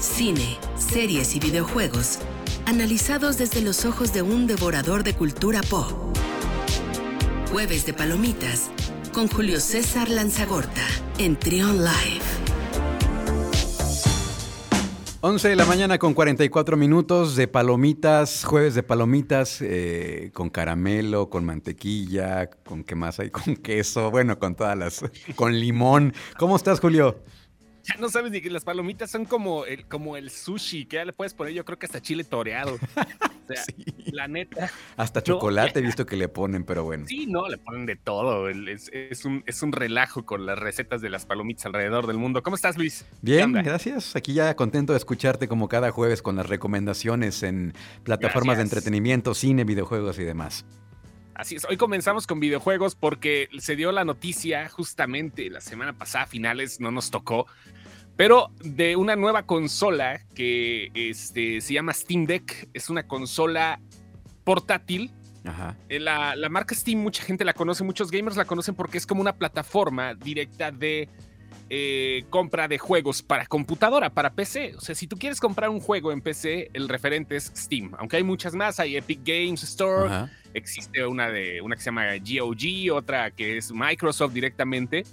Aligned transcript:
cine, 0.00 0.58
series 0.76 1.36
y 1.36 1.40
videojuegos, 1.40 2.18
analizados 2.66 3.36
desde 3.36 3.60
los 3.60 3.84
ojos 3.84 4.12
de 4.12 4.22
un 4.22 4.46
devorador 4.46 5.04
de 5.04 5.14
cultura 5.14 5.60
pop. 5.60 5.92
Jueves 7.50 7.84
de 7.84 7.92
Palomitas 7.92 8.70
con 9.12 9.28
Julio 9.28 9.60
César 9.60 10.08
Lanzagorta 10.08 10.86
en 11.18 11.36
Trion 11.36 11.78
Live. 11.78 12.24
11 15.22 15.48
de 15.50 15.56
la 15.56 15.66
mañana 15.66 15.98
con 15.98 16.14
44 16.14 16.78
minutos 16.78 17.36
de 17.36 17.46
palomitas, 17.46 18.42
jueves 18.44 18.74
de 18.74 18.82
palomitas 18.82 19.58
eh, 19.60 20.30
con 20.32 20.48
caramelo, 20.48 21.28
con 21.28 21.44
mantequilla, 21.44 22.48
con 22.48 22.84
qué 22.84 22.94
más 22.94 23.20
hay, 23.20 23.28
con 23.30 23.54
queso, 23.56 24.10
bueno, 24.10 24.38
con 24.38 24.54
todas 24.54 24.78
las, 24.78 25.04
con 25.36 25.52
limón. 25.60 26.14
¿Cómo 26.38 26.56
estás, 26.56 26.80
Julio? 26.80 27.18
Ya 27.84 27.94
no 27.98 28.08
sabes 28.08 28.30
ni 28.30 28.40
que 28.40 28.50
las 28.50 28.64
palomitas 28.64 29.10
son 29.10 29.24
como 29.24 29.64
el, 29.64 29.86
como 29.86 30.16
el 30.16 30.30
sushi, 30.30 30.86
que 30.86 30.96
ya 30.96 31.04
le 31.04 31.12
puedes 31.12 31.34
poner, 31.34 31.54
yo 31.54 31.64
creo 31.64 31.78
que 31.78 31.86
hasta 31.86 32.00
chile 32.00 32.24
toreado. 32.24 32.74
O 32.74 33.52
sea, 33.52 33.64
la 34.12 34.28
neta. 34.28 34.70
Hasta 34.96 35.22
chocolate 35.22 35.78
he 35.78 35.82
visto 35.82 36.06
que 36.06 36.16
le 36.16 36.28
ponen, 36.28 36.64
pero 36.64 36.84
bueno. 36.84 37.06
Sí, 37.06 37.26
no, 37.26 37.48
le 37.48 37.58
ponen 37.58 37.86
de 37.86 37.96
todo. 37.96 38.48
Es, 38.48 39.24
un, 39.24 39.42
es 39.46 39.62
un 39.62 39.72
relajo 39.72 40.24
con 40.24 40.46
las 40.46 40.58
recetas 40.58 41.00
de 41.00 41.10
las 41.10 41.26
palomitas 41.26 41.66
alrededor 41.66 42.06
del 42.06 42.18
mundo. 42.18 42.42
¿Cómo 42.42 42.56
estás, 42.56 42.76
Luis? 42.76 43.06
Bien, 43.22 43.52
gracias. 43.52 44.16
Aquí 44.16 44.34
ya 44.34 44.54
contento 44.56 44.92
de 44.92 44.98
escucharte 44.98 45.48
como 45.48 45.68
cada 45.68 45.90
jueves 45.90 46.22
con 46.22 46.36
las 46.36 46.48
recomendaciones 46.48 47.42
en 47.42 47.74
plataformas 48.04 48.56
de 48.58 48.62
entretenimiento, 48.64 49.34
cine, 49.34 49.64
videojuegos 49.64 50.18
y 50.18 50.24
demás. 50.24 50.64
Así 51.40 51.56
es, 51.56 51.64
hoy 51.64 51.78
comenzamos 51.78 52.26
con 52.26 52.38
videojuegos 52.38 52.94
porque 52.94 53.48
se 53.60 53.74
dio 53.74 53.92
la 53.92 54.04
noticia 54.04 54.68
justamente 54.68 55.48
la 55.48 55.62
semana 55.62 55.94
pasada, 55.94 56.26
finales, 56.26 56.80
no 56.80 56.90
nos 56.90 57.10
tocó, 57.10 57.46
pero 58.14 58.50
de 58.62 58.94
una 58.96 59.16
nueva 59.16 59.44
consola 59.46 60.20
que 60.34 60.90
este, 60.92 61.62
se 61.62 61.72
llama 61.72 61.94
Steam 61.94 62.26
Deck. 62.26 62.68
Es 62.74 62.90
una 62.90 63.04
consola 63.04 63.80
portátil. 64.44 65.12
Eh, 65.88 65.98
la, 65.98 66.36
marca 66.50 66.74
Steam, 66.74 66.98
mucha 66.98 67.22
gente 67.22 67.42
la 67.46 67.54
conoce, 67.54 67.84
muchos 67.84 68.10
gamers 68.10 68.36
la 68.36 68.44
conocen 68.44 68.74
porque 68.74 68.98
es 68.98 69.06
como 69.06 69.22
una 69.22 69.34
plataforma 69.34 70.12
directa 70.12 70.70
de 70.70 71.08
eh, 71.68 72.24
compra 72.30 72.68
de 72.68 72.78
juegos 72.78 73.22
para 73.22 73.46
computadora, 73.46 74.10
para 74.10 74.32
PC. 74.32 74.74
O 74.76 74.80
sea, 74.80 74.94
si 74.94 75.06
tú 75.06 75.16
quieres 75.16 75.40
comprar 75.40 75.70
un 75.70 75.80
juego 75.80 76.12
en 76.12 76.20
PC, 76.20 76.70
el 76.72 76.88
referente 76.88 77.36
es 77.36 77.52
Steam. 77.56 77.92
Aunque 77.98 78.16
hay 78.16 78.22
muchas 78.22 78.54
más, 78.54 78.80
hay 78.80 78.96
Epic 78.96 79.20
Games 79.24 79.62
Store, 79.62 80.28
existe 80.54 81.06
una, 81.06 81.30
de, 81.30 81.60
una 81.60 81.76
que 81.76 81.82
se 81.82 81.86
llama 81.86 82.06
GOG, 82.16 82.92
otra 82.92 83.30
que 83.30 83.56
es 83.56 83.72
Microsoft 83.72 84.32
directamente. 84.32 85.04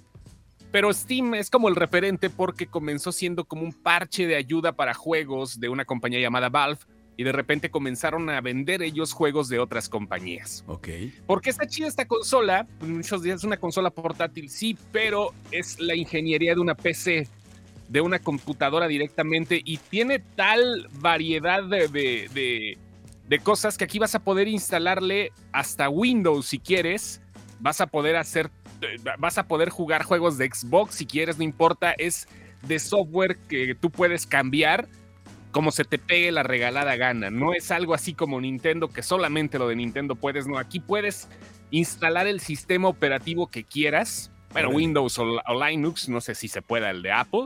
Pero 0.72 0.92
Steam 0.94 1.36
es 1.36 1.50
como 1.50 1.70
el 1.70 1.76
referente 1.76 2.30
porque 2.30 2.68
comenzó 2.68 3.12
siendo 3.12 3.46
como 3.46 3.64
un 3.64 3.72
parche 3.72 4.28
de 4.28 4.36
ayuda 4.36 4.74
para 4.74 4.94
juegos 4.94 5.60
de 5.60 5.70
una 5.70 5.86
compañía 5.86 6.20
llamada 6.20 6.50
Valve 6.50 6.80
y 7.18 7.24
de 7.24 7.32
repente 7.32 7.72
comenzaron 7.72 8.30
a 8.30 8.40
vender 8.42 8.84
ellos 8.84 9.12
juegos 9.12 9.50
de 9.50 9.58
otras 9.58 9.90
compañías. 9.90 10.64
Ok. 10.68 10.88
¿Por 11.26 11.42
qué 11.42 11.50
está 11.50 11.68
chida 11.68 11.88
esta 11.88 12.06
consola? 12.06 12.68
Pues 12.78 12.92
muchos 12.92 13.24
días 13.24 13.40
es 13.40 13.44
una 13.44 13.58
consola 13.58 13.90
portátil, 13.90 14.50
sí, 14.52 14.78
pero 14.92 15.34
es 15.52 15.80
la 15.80 15.96
ingeniería 15.96 16.54
de 16.54 16.62
una 16.62 16.76
PC, 16.76 17.28
de 17.90 18.02
una 18.02 18.20
computadora 18.20 18.88
directamente 18.88 19.60
y 19.66 19.78
tiene 19.78 20.20
tal 20.20 20.88
variedad 21.00 21.64
de, 21.64 21.88
de, 21.88 22.78
de 23.28 23.40
cosas 23.40 23.78
que 23.78 23.86
aquí 23.86 23.98
vas 23.98 24.14
a 24.14 24.20
poder 24.20 24.48
instalarle 24.48 25.32
hasta 25.52 25.90
Windows 25.90 26.46
si 26.46 26.60
quieres. 26.60 27.20
Vas 27.60 27.82
a 27.82 27.88
poder 27.88 28.16
hacer 28.16 28.52
vas 29.18 29.40
a 29.40 29.48
poder 29.48 29.70
jugar 29.70 30.04
juegos 30.04 30.38
de 30.38 30.52
Xbox 30.54 30.94
si 30.94 31.08
quieres, 31.08 31.40
no 31.40 31.44
importa, 31.44 31.94
es 31.94 32.28
de 32.68 32.78
software 32.78 33.38
que 33.50 33.74
tú 33.74 33.90
puedes 33.90 34.28
cambiar 34.28 34.88
como 35.52 35.72
se 35.72 35.84
te 35.84 35.98
pegue 35.98 36.32
la 36.32 36.44
regalada 36.44 36.96
gana. 36.96 37.30
No 37.30 37.54
es 37.54 37.72
algo 37.72 37.94
así 37.94 38.14
como 38.14 38.40
Nintendo, 38.40 38.90
que 38.90 39.04
solamente 39.04 39.60
lo 39.60 39.68
de 39.68 39.76
Nintendo 39.76 40.16
puedes, 40.16 40.48
no, 40.48 40.58
aquí 40.58 40.80
puedes 40.80 41.28
instalar 41.72 42.28
el 42.28 42.40
sistema 42.40 42.88
operativo 42.88 43.48
que 43.48 43.64
quieras, 43.64 44.32
bueno, 44.52 44.70
Windows 44.70 45.20
o, 45.20 45.42
Linux, 45.66 46.10
no 46.10 46.22
sé 46.22 46.36
si 46.36 46.48
se 46.48 46.62
pueda 46.62 46.90
el 46.90 47.02
de 47.02 47.12
Apple, 47.12 47.46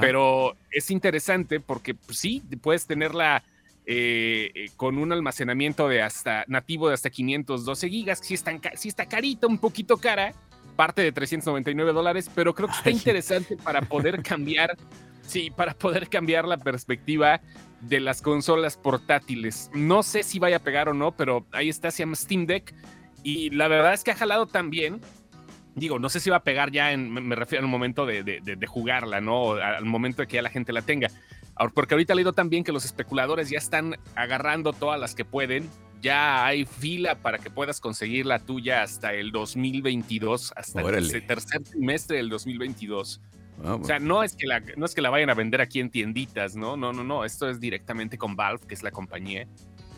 pero 0.00 0.56
es 0.70 0.90
interesante 0.90 1.60
porque 1.60 1.94
pues, 1.94 2.18
sí, 2.18 2.42
puedes 2.62 2.86
tenerla 2.86 3.42
eh, 3.86 4.50
eh, 4.54 4.70
con 4.76 4.98
un 4.98 5.12
almacenamiento 5.12 5.88
de 5.88 6.02
hasta 6.02 6.44
nativo 6.46 6.88
de 6.88 6.94
hasta 6.94 7.10
512 7.10 7.88
gigas, 7.88 8.18
si, 8.22 8.34
está, 8.34 8.52
si 8.74 8.88
está 8.88 9.06
carita, 9.06 9.46
un 9.46 9.58
poquito 9.58 9.96
cara, 9.96 10.34
parte 10.76 11.02
de 11.02 11.10
399 11.10 11.92
dólares, 11.92 12.30
pero 12.34 12.54
creo 12.54 12.68
que 12.68 12.74
está 12.74 12.90
interesante 12.90 13.56
para 13.56 13.82
poder 13.82 14.22
cambiar, 14.22 14.76
sí, 15.28 15.50
para 15.50 15.74
poder 15.74 16.08
cambiar 16.08 16.46
la 16.46 16.56
perspectiva 16.56 17.40
de 17.80 18.00
las 18.00 18.22
consolas 18.22 18.76
portátiles. 18.76 19.70
No 19.74 20.02
sé 20.02 20.22
si 20.22 20.38
vaya 20.38 20.56
a 20.56 20.60
pegar 20.60 20.88
o 20.88 20.94
no, 20.94 21.12
pero 21.12 21.46
ahí 21.52 21.68
está, 21.68 21.90
se 21.90 22.02
llama 22.02 22.16
Steam 22.16 22.46
Deck 22.46 22.74
y 23.22 23.50
la 23.50 23.68
verdad 23.68 23.94
es 23.94 24.02
que 24.02 24.10
ha 24.10 24.16
jalado 24.16 24.46
también. 24.46 25.00
Digo, 25.74 26.00
no 26.00 26.08
sé 26.08 26.18
si 26.18 26.28
va 26.28 26.36
a 26.36 26.42
pegar 26.42 26.72
ya, 26.72 26.92
en, 26.92 27.12
me 27.12 27.36
refiero 27.36 27.64
al 27.64 27.70
momento 27.70 28.04
de, 28.04 28.24
de, 28.24 28.66
jugarla, 28.66 29.20
¿no? 29.20 29.52
Al 29.52 29.84
momento 29.84 30.22
de 30.22 30.26
que 30.26 30.36
ya 30.36 30.42
la 30.42 30.50
gente 30.50 30.72
la 30.72 30.82
tenga. 30.82 31.08
Porque 31.72 31.94
ahorita 31.94 32.14
he 32.14 32.16
leído 32.16 32.32
también 32.32 32.64
que 32.64 32.72
los 32.72 32.84
especuladores 32.84 33.48
ya 33.48 33.58
están 33.58 33.96
agarrando 34.16 34.72
todas 34.72 34.98
las 34.98 35.14
que 35.14 35.24
pueden 35.24 35.68
ya 36.00 36.46
hay 36.46 36.64
fila 36.64 37.16
para 37.16 37.38
que 37.38 37.50
puedas 37.50 37.80
conseguir 37.80 38.26
la 38.26 38.38
tuya 38.38 38.82
hasta 38.82 39.12
el 39.14 39.32
2022, 39.32 40.52
hasta 40.54 40.80
el 40.80 41.26
tercer 41.26 41.62
trimestre 41.62 42.18
del 42.18 42.28
2022. 42.28 43.20
Ah, 43.64 43.74
o 43.74 43.84
sea, 43.84 43.98
no 43.98 44.22
es, 44.22 44.34
que 44.34 44.46
la, 44.46 44.62
no 44.76 44.86
es 44.86 44.94
que 44.94 45.00
la 45.00 45.10
vayan 45.10 45.30
a 45.30 45.34
vender 45.34 45.60
aquí 45.60 45.80
en 45.80 45.90
tienditas, 45.90 46.54
¿no? 46.56 46.76
No, 46.76 46.92
no, 46.92 47.04
no. 47.04 47.24
Esto 47.24 47.48
es 47.48 47.60
directamente 47.60 48.18
con 48.18 48.36
Valve, 48.36 48.66
que 48.66 48.74
es 48.74 48.82
la 48.82 48.90
compañía. 48.90 49.46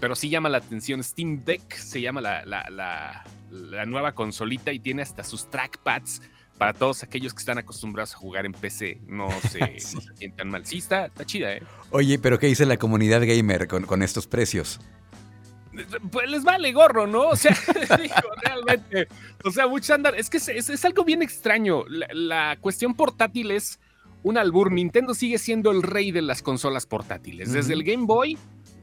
Pero 0.00 0.14
sí 0.14 0.30
llama 0.30 0.48
la 0.48 0.58
atención. 0.58 1.02
Steam 1.04 1.44
Deck 1.44 1.74
se 1.74 2.00
llama 2.00 2.20
la, 2.20 2.44
la, 2.46 3.24
la, 3.50 3.86
nueva 3.86 4.12
consolita 4.12 4.72
y 4.72 4.78
tiene 4.78 5.02
hasta 5.02 5.24
sus 5.24 5.50
trackpads 5.50 6.22
para 6.56 6.72
todos 6.72 7.02
aquellos 7.02 7.34
que 7.34 7.40
están 7.40 7.58
acostumbrados 7.58 8.14
a 8.14 8.18
jugar 8.18 8.46
en 8.46 8.52
PC. 8.52 9.00
No 9.06 9.28
se, 9.50 9.78
sientan 10.16 10.48
mal. 10.48 10.64
Sí, 10.64 10.78
está, 10.78 11.10
chida, 11.26 11.54
¿eh? 11.54 11.62
Oye, 11.90 12.18
pero 12.18 12.38
¿qué 12.38 12.46
dice 12.46 12.64
la 12.64 12.78
comunidad 12.78 13.20
gamer 13.26 13.68
con, 13.68 13.84
con 13.84 14.02
estos 14.02 14.26
precios? 14.26 14.80
Pues 16.10 16.28
les 16.28 16.42
vale 16.42 16.72
gorro, 16.72 17.06
¿no? 17.06 17.28
O 17.28 17.36
sea, 17.36 17.56
realmente. 18.42 19.08
O 19.44 19.50
sea, 19.50 19.66
muchos 19.66 19.90
andan. 19.90 20.14
Es 20.16 20.28
que 20.28 20.38
es, 20.38 20.84
algo 20.84 21.04
bien 21.04 21.22
extraño. 21.22 21.84
La, 21.88 22.56
cuestión 22.60 22.94
portátil 22.94 23.52
es 23.52 23.78
un 24.22 24.36
albur. 24.36 24.72
Nintendo 24.72 25.14
sigue 25.14 25.38
siendo 25.38 25.70
el 25.70 25.82
rey 25.82 26.10
de 26.10 26.22
las 26.22 26.42
consolas 26.42 26.86
portátiles. 26.86 27.52
Desde 27.52 27.74
el 27.74 27.84
Game 27.84 28.04
Boy, 28.04 28.36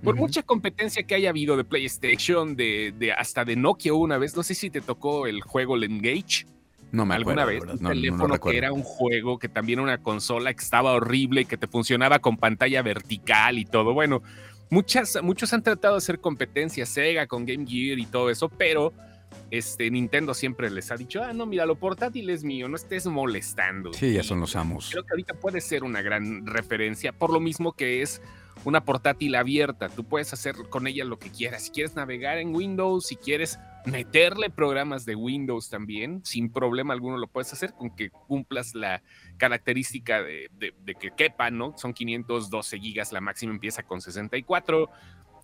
por 0.03 0.15
mucha 0.15 0.43
competencia 0.43 1.03
que 1.03 1.15
haya 1.15 1.29
habido 1.29 1.57
de 1.57 1.63
PlayStation, 1.63 2.55
de, 2.55 3.13
hasta 3.17 3.43
de 3.43 3.55
Nokia 3.55 3.93
una 3.93 4.17
vez. 4.17 4.35
No 4.35 4.43
sé 4.43 4.55
si 4.55 4.69
te 4.69 4.81
tocó 4.81 5.27
el 5.27 5.41
juego 5.41 5.75
el 5.75 5.83
Engage. 5.83 6.45
No 6.89 7.05
me 7.05 7.15
acuerdo. 7.15 7.41
Alguna 7.41 7.45
vez, 7.45 7.81
un 7.81 7.85
teléfono 7.85 8.39
que 8.39 8.57
era 8.57 8.71
un 8.71 8.83
juego, 8.83 9.39
que 9.39 9.49
también 9.49 9.81
una 9.81 9.97
consola 9.97 10.53
que 10.53 10.63
estaba 10.63 10.93
horrible, 10.93 11.43
que 11.43 11.57
te 11.57 11.67
funcionaba 11.67 12.19
con 12.19 12.37
pantalla 12.37 12.81
vertical 12.81 13.57
y 13.57 13.65
todo. 13.65 13.93
Bueno, 13.93 14.21
Muchas, 14.69 15.17
muchos 15.21 15.53
han 15.53 15.63
tratado 15.63 15.95
de 15.95 15.99
hacer 15.99 16.19
competencia, 16.19 16.85
Sega 16.85 17.27
con 17.27 17.45
Game 17.45 17.65
Gear 17.65 17.99
y 17.99 18.05
todo 18.05 18.29
eso, 18.29 18.49
pero 18.49 18.93
este, 19.49 19.89
Nintendo 19.89 20.33
siempre 20.33 20.69
les 20.69 20.91
ha 20.91 20.97
dicho, 20.97 21.23
ah, 21.23 21.31
no, 21.33 21.45
mira, 21.45 21.65
lo 21.65 21.75
portátil 21.75 22.29
es 22.29 22.43
mío, 22.43 22.67
no 22.67 22.75
estés 22.75 23.05
molestando. 23.05 23.93
Sí, 23.93 24.13
ya 24.13 24.23
son 24.23 24.41
los 24.41 24.55
amos. 24.55 24.89
Creo 24.91 25.03
que 25.03 25.13
ahorita 25.13 25.35
puede 25.35 25.61
ser 25.61 25.83
una 25.83 26.01
gran 26.01 26.45
referencia, 26.45 27.13
por 27.13 27.31
lo 27.31 27.39
mismo 27.39 27.73
que 27.73 28.01
es 28.01 28.21
una 28.65 28.83
portátil 28.83 29.35
abierta. 29.35 29.87
Tú 29.87 30.03
puedes 30.03 30.33
hacer 30.33 30.55
con 30.69 30.87
ella 30.87 31.05
lo 31.05 31.17
que 31.17 31.29
quieras. 31.29 31.63
Si 31.63 31.71
quieres 31.71 31.95
navegar 31.95 32.37
en 32.37 32.53
Windows, 32.53 33.07
si 33.07 33.15
quieres 33.15 33.59
meterle 33.87 34.49
programas 34.49 35.05
de 35.05 35.15
Windows 35.15 35.69
también, 35.69 36.23
sin 36.23 36.51
problema 36.51 36.93
alguno 36.93 37.17
lo 37.17 37.27
puedes 37.27 37.51
hacer 37.53 37.73
con 37.73 37.95
que 37.95 38.09
cumplas 38.09 38.75
la 38.75 39.01
característica 39.37 40.21
de, 40.21 40.49
que 40.99 41.11
quepa, 41.11 41.49
¿no? 41.49 41.73
Son 41.77 41.93
512 41.93 42.79
gigas, 42.79 43.11
la 43.11 43.21
máxima 43.21 43.53
empieza 43.53 43.83
con 43.83 44.01
64 44.01 44.89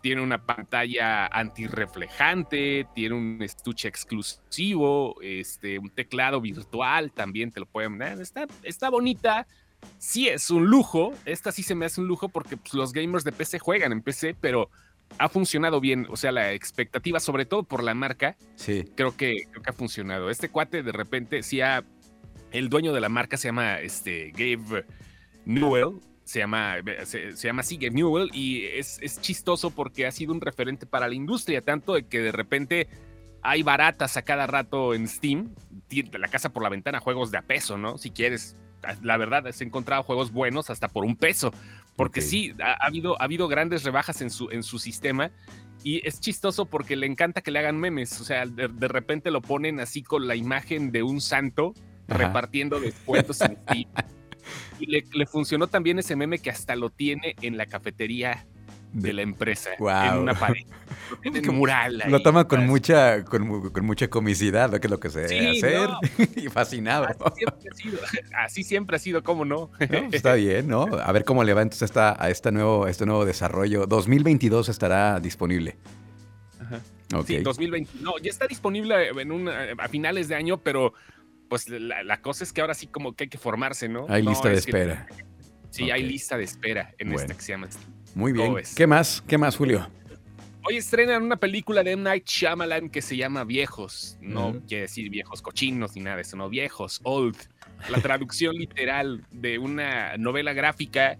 tiene 0.02 0.20
una 0.20 0.44
pantalla 0.44 1.26
antirreflejante, 1.28 2.86
tiene 2.94 3.14
un 3.14 3.38
estuche 3.40 3.88
exclusivo, 3.88 5.18
este, 5.22 5.78
un 5.78 5.88
teclado 5.88 6.42
virtual, 6.42 7.10
también 7.10 7.50
te 7.50 7.60
lo 7.60 7.64
pueden 7.64 7.96
dar. 7.96 8.20
Está, 8.20 8.46
está 8.64 8.90
bonita, 8.90 9.46
sí 9.96 10.28
es 10.28 10.50
un 10.50 10.66
lujo. 10.66 11.14
Esta 11.24 11.52
sí 11.52 11.62
se 11.62 11.74
me 11.74 11.86
hace 11.86 12.02
un 12.02 12.06
lujo 12.06 12.28
porque 12.28 12.58
pues, 12.58 12.74
los 12.74 12.92
gamers 12.92 13.24
de 13.24 13.32
PC 13.32 13.58
juegan 13.58 13.92
en 13.92 14.02
PC, 14.02 14.36
pero 14.38 14.68
ha 15.18 15.28
funcionado 15.28 15.80
bien. 15.80 16.06
O 16.10 16.16
sea, 16.16 16.32
la 16.32 16.52
expectativa, 16.52 17.20
sobre 17.20 17.46
todo 17.46 17.62
por 17.62 17.82
la 17.82 17.94
marca, 17.94 18.36
sí. 18.56 18.84
creo, 18.94 19.16
que, 19.16 19.46
creo 19.50 19.62
que 19.62 19.70
ha 19.70 19.74
funcionado. 19.74 20.30
Este 20.30 20.48
cuate 20.48 20.82
de 20.82 20.92
repente 20.92 21.42
sí 21.42 21.60
ha. 21.60 21.84
El 22.50 22.68
dueño 22.68 22.92
de 22.92 23.00
la 23.00 23.08
marca 23.08 23.36
se 23.36 23.48
llama 23.48 23.80
este, 23.80 24.30
Gabe 24.32 24.84
Newell. 25.44 26.00
Se 26.24 26.38
llama, 26.38 26.76
se, 27.04 27.34
llama 27.34 27.60
así 27.60 27.76
Gabe 27.76 27.90
Newell 27.90 28.30
y 28.32 28.64
es, 28.64 28.98
es 29.02 29.20
chistoso 29.20 29.70
porque 29.70 30.06
ha 30.06 30.10
sido 30.10 30.32
un 30.32 30.40
referente 30.40 30.86
para 30.86 31.06
la 31.06 31.14
industria, 31.14 31.60
tanto 31.60 31.92
de 31.92 32.06
que 32.06 32.20
de 32.20 32.32
repente 32.32 32.88
hay 33.42 33.62
baratas 33.62 34.16
a 34.16 34.22
cada 34.22 34.46
rato 34.46 34.94
en 34.94 35.06
Steam, 35.06 35.54
la 36.18 36.28
casa 36.28 36.48
por 36.48 36.62
la 36.62 36.70
ventana, 36.70 36.98
juegos 36.98 37.30
de 37.30 37.36
a 37.36 37.42
peso, 37.42 37.76
¿no? 37.76 37.98
Si 37.98 38.10
quieres 38.10 38.56
la 39.02 39.16
verdad, 39.16 39.46
has 39.46 39.60
encontrado 39.60 40.02
juegos 40.02 40.32
buenos 40.32 40.70
hasta 40.70 40.88
por 40.88 41.04
un 41.04 41.16
peso. 41.16 41.52
Porque 41.96 42.20
sí, 42.20 42.54
ha, 42.60 42.72
ha 42.72 42.86
habido, 42.86 43.20
ha 43.20 43.24
habido 43.24 43.46
grandes 43.48 43.84
rebajas 43.84 44.20
en 44.20 44.30
su, 44.30 44.50
en 44.50 44.62
su 44.62 44.78
sistema 44.78 45.30
y 45.84 46.06
es 46.06 46.18
chistoso 46.18 46.64
porque 46.64 46.96
le 46.96 47.06
encanta 47.06 47.42
que 47.42 47.50
le 47.50 47.58
hagan 47.58 47.78
memes. 47.78 48.20
O 48.20 48.24
sea, 48.24 48.46
de, 48.46 48.68
de 48.68 48.88
repente 48.88 49.30
lo 49.30 49.42
ponen 49.42 49.80
así 49.80 50.02
con 50.02 50.26
la 50.26 50.34
imagen 50.34 50.90
de 50.90 51.02
un 51.02 51.20
santo 51.20 51.74
Ajá. 52.08 52.18
repartiendo 52.18 52.80
descuentos 52.80 53.40
en 53.42 53.56
Steam. 53.62 53.88
Y 54.78 54.84
le, 54.86 55.04
le 55.14 55.24
funcionó 55.24 55.68
también 55.68 55.98
ese 55.98 56.16
meme 56.16 56.38
que 56.38 56.50
hasta 56.50 56.76
lo 56.76 56.90
tiene 56.90 57.34
en 57.40 57.56
la 57.56 57.64
cafetería 57.64 58.46
de 58.94 59.12
la 59.12 59.22
empresa, 59.22 59.70
en 59.78 60.18
una 60.18 60.34
pared. 60.34 60.62
En 61.22 61.54
mural 61.54 62.00
ahí, 62.02 62.10
Lo 62.10 62.22
toma 62.22 62.46
con 62.48 62.58
¿sabes? 62.60 62.70
mucha, 62.70 63.24
con, 63.24 63.70
con 63.70 63.84
mucha 63.84 64.08
comicidad, 64.08 64.70
¿no? 64.70 64.80
que 64.80 64.86
es 64.86 64.90
lo 64.90 64.98
que 65.00 65.10
se 65.10 65.20
debe 65.22 65.52
Sí, 65.54 65.58
hacer. 65.58 65.88
no. 65.88 65.98
y 66.36 66.48
fascinado. 66.48 67.06
Así 67.06 67.34
siempre 67.42 67.68
ha 67.70 67.74
sido, 67.76 67.98
así 68.44 68.62
siempre 68.64 68.96
ha 68.96 68.98
sido, 68.98 69.22
¿cómo 69.22 69.44
no? 69.44 69.70
No, 69.90 70.08
Está 70.12 70.34
bien, 70.34 70.66
¿no? 70.68 70.82
A 70.84 71.12
ver 71.12 71.24
cómo 71.24 71.44
le 71.44 71.52
va 71.54 71.62
entonces 71.62 71.90
esta, 71.90 72.16
a 72.22 72.30
este 72.30 72.52
nuevo, 72.52 72.86
este 72.86 73.06
nuevo 73.06 73.24
desarrollo. 73.24 73.86
2022 73.86 74.68
estará 74.68 75.20
disponible. 75.20 75.76
Ajá. 76.60 76.80
Ok. 77.14 77.26
Sí, 77.26 77.36
2020. 77.38 77.90
No, 78.00 78.18
ya 78.18 78.30
está 78.30 78.46
disponible 78.46 79.08
en 79.08 79.30
un, 79.32 79.48
a 79.48 79.88
finales 79.88 80.28
de 80.28 80.34
año, 80.36 80.58
pero 80.62 80.94
pues 81.48 81.68
la, 81.68 82.02
la 82.02 82.20
cosa 82.22 82.44
es 82.44 82.52
que 82.52 82.60
ahora 82.60 82.74
sí 82.74 82.86
como 82.86 83.14
que 83.14 83.24
hay 83.24 83.30
que 83.30 83.38
formarse, 83.38 83.88
¿no? 83.88 84.06
Hay 84.08 84.22
lista 84.22 84.48
de 84.48 84.54
que- 84.54 84.58
espera. 84.60 85.06
sí, 85.70 85.90
hay 85.90 86.02
lista 86.02 86.36
de 86.36 86.44
espera 86.44 86.94
en 86.98 87.08
Bueno. 87.08 87.20
esta 87.22 87.34
que 87.34 87.42
se 87.42 87.52
llama. 87.52 87.68
Muy 88.14 88.32
bien. 88.32 88.54
¿Qué 88.76 88.86
más? 88.86 89.22
¿Qué 89.26 89.38
más, 89.38 89.56
Julio? 89.56 89.88
Hoy 90.66 90.76
estrenan 90.76 91.22
una 91.22 91.36
película 91.36 91.82
de 91.82 91.92
M. 91.92 92.02
Night 92.02 92.26
Shyamalan 92.26 92.88
que 92.88 93.02
se 93.02 93.16
llama 93.16 93.44
Viejos. 93.44 94.16
No 94.20 94.48
Ujú. 94.48 94.62
quiere 94.66 94.82
decir 94.82 95.10
viejos 95.10 95.42
cochinos 95.42 95.94
ni 95.94 96.02
nada 96.02 96.16
de 96.16 96.22
eso, 96.22 96.36
no, 96.36 96.48
viejos, 96.48 97.00
old. 97.02 97.36
La 97.90 98.00
traducción 98.00 98.54
literal 98.56 99.26
de 99.30 99.58
una 99.58 100.16
novela 100.16 100.52
gráfica 100.54 101.18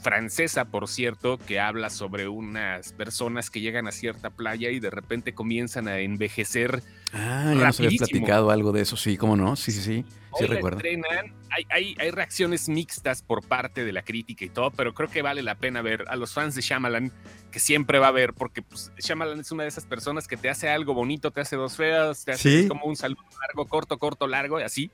francesa, 0.00 0.64
por 0.64 0.88
cierto, 0.88 1.38
que 1.38 1.60
habla 1.60 1.90
sobre 1.90 2.26
unas 2.26 2.92
personas 2.94 3.50
que 3.50 3.60
llegan 3.60 3.86
a 3.86 3.92
cierta 3.92 4.30
playa 4.30 4.70
y 4.70 4.80
de 4.80 4.90
repente 4.90 5.34
comienzan 5.34 5.86
a 5.86 6.00
envejecer 6.00 6.82
Ah, 7.12 7.52
ya 7.56 7.66
nos 7.66 7.80
habías 7.80 7.96
platicado 7.96 8.50
algo 8.50 8.70
de 8.72 8.82
eso, 8.82 8.96
sí, 8.96 9.16
¿cómo 9.16 9.36
no? 9.36 9.56
Sí, 9.56 9.72
sí, 9.72 9.80
sí. 9.82 10.04
Sí 10.38 10.44
Hoy 10.44 10.46
recuerdo. 10.46 10.78
estrenan. 10.78 11.34
Hay, 11.50 11.66
hay, 11.70 11.96
hay 11.98 12.10
reacciones 12.12 12.68
mixtas 12.68 13.20
por 13.22 13.44
parte 13.44 13.84
de 13.84 13.92
la 13.92 14.02
crítica 14.02 14.44
y 14.44 14.48
todo, 14.48 14.70
pero 14.70 14.94
creo 14.94 15.08
que 15.10 15.20
vale 15.22 15.42
la 15.42 15.56
pena 15.56 15.82
ver 15.82 16.04
a 16.06 16.14
los 16.14 16.32
fans 16.32 16.54
de 16.54 16.60
Shyamalan, 16.62 17.10
que 17.50 17.58
siempre 17.58 17.98
va 17.98 18.08
a 18.08 18.12
ver, 18.12 18.32
porque 18.32 18.62
pues, 18.62 18.92
Shyamalan 18.98 19.40
es 19.40 19.50
una 19.50 19.64
de 19.64 19.70
esas 19.70 19.86
personas 19.86 20.28
que 20.28 20.36
te 20.36 20.48
hace 20.48 20.68
algo 20.68 20.94
bonito, 20.94 21.32
te 21.32 21.40
hace 21.40 21.56
dos 21.56 21.76
feas, 21.76 22.24
te 22.24 22.30
hace 22.32 22.62
Sí. 22.62 22.68
como 22.68 22.84
un 22.86 22.94
saludo 22.94 23.24
largo, 23.48 23.66
corto, 23.66 23.98
corto, 23.98 24.28
largo, 24.28 24.60
y 24.60 24.62
así. 24.62 24.92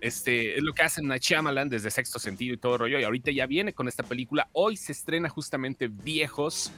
Este, 0.00 0.56
es 0.56 0.62
lo 0.62 0.72
que 0.72 0.82
hacen 0.82 1.12
a 1.12 1.18
Shyamalan 1.18 1.68
desde 1.68 1.90
Sexto 1.90 2.18
Sentido 2.18 2.54
y 2.54 2.56
todo 2.56 2.74
el 2.74 2.78
rollo, 2.80 2.98
y 2.98 3.04
ahorita 3.04 3.30
ya 3.30 3.46
viene 3.46 3.74
con 3.74 3.86
esta 3.88 4.02
película. 4.02 4.48
Hoy 4.52 4.76
se 4.78 4.92
estrena 4.92 5.28
justamente 5.28 5.88
Viejos 5.88 6.72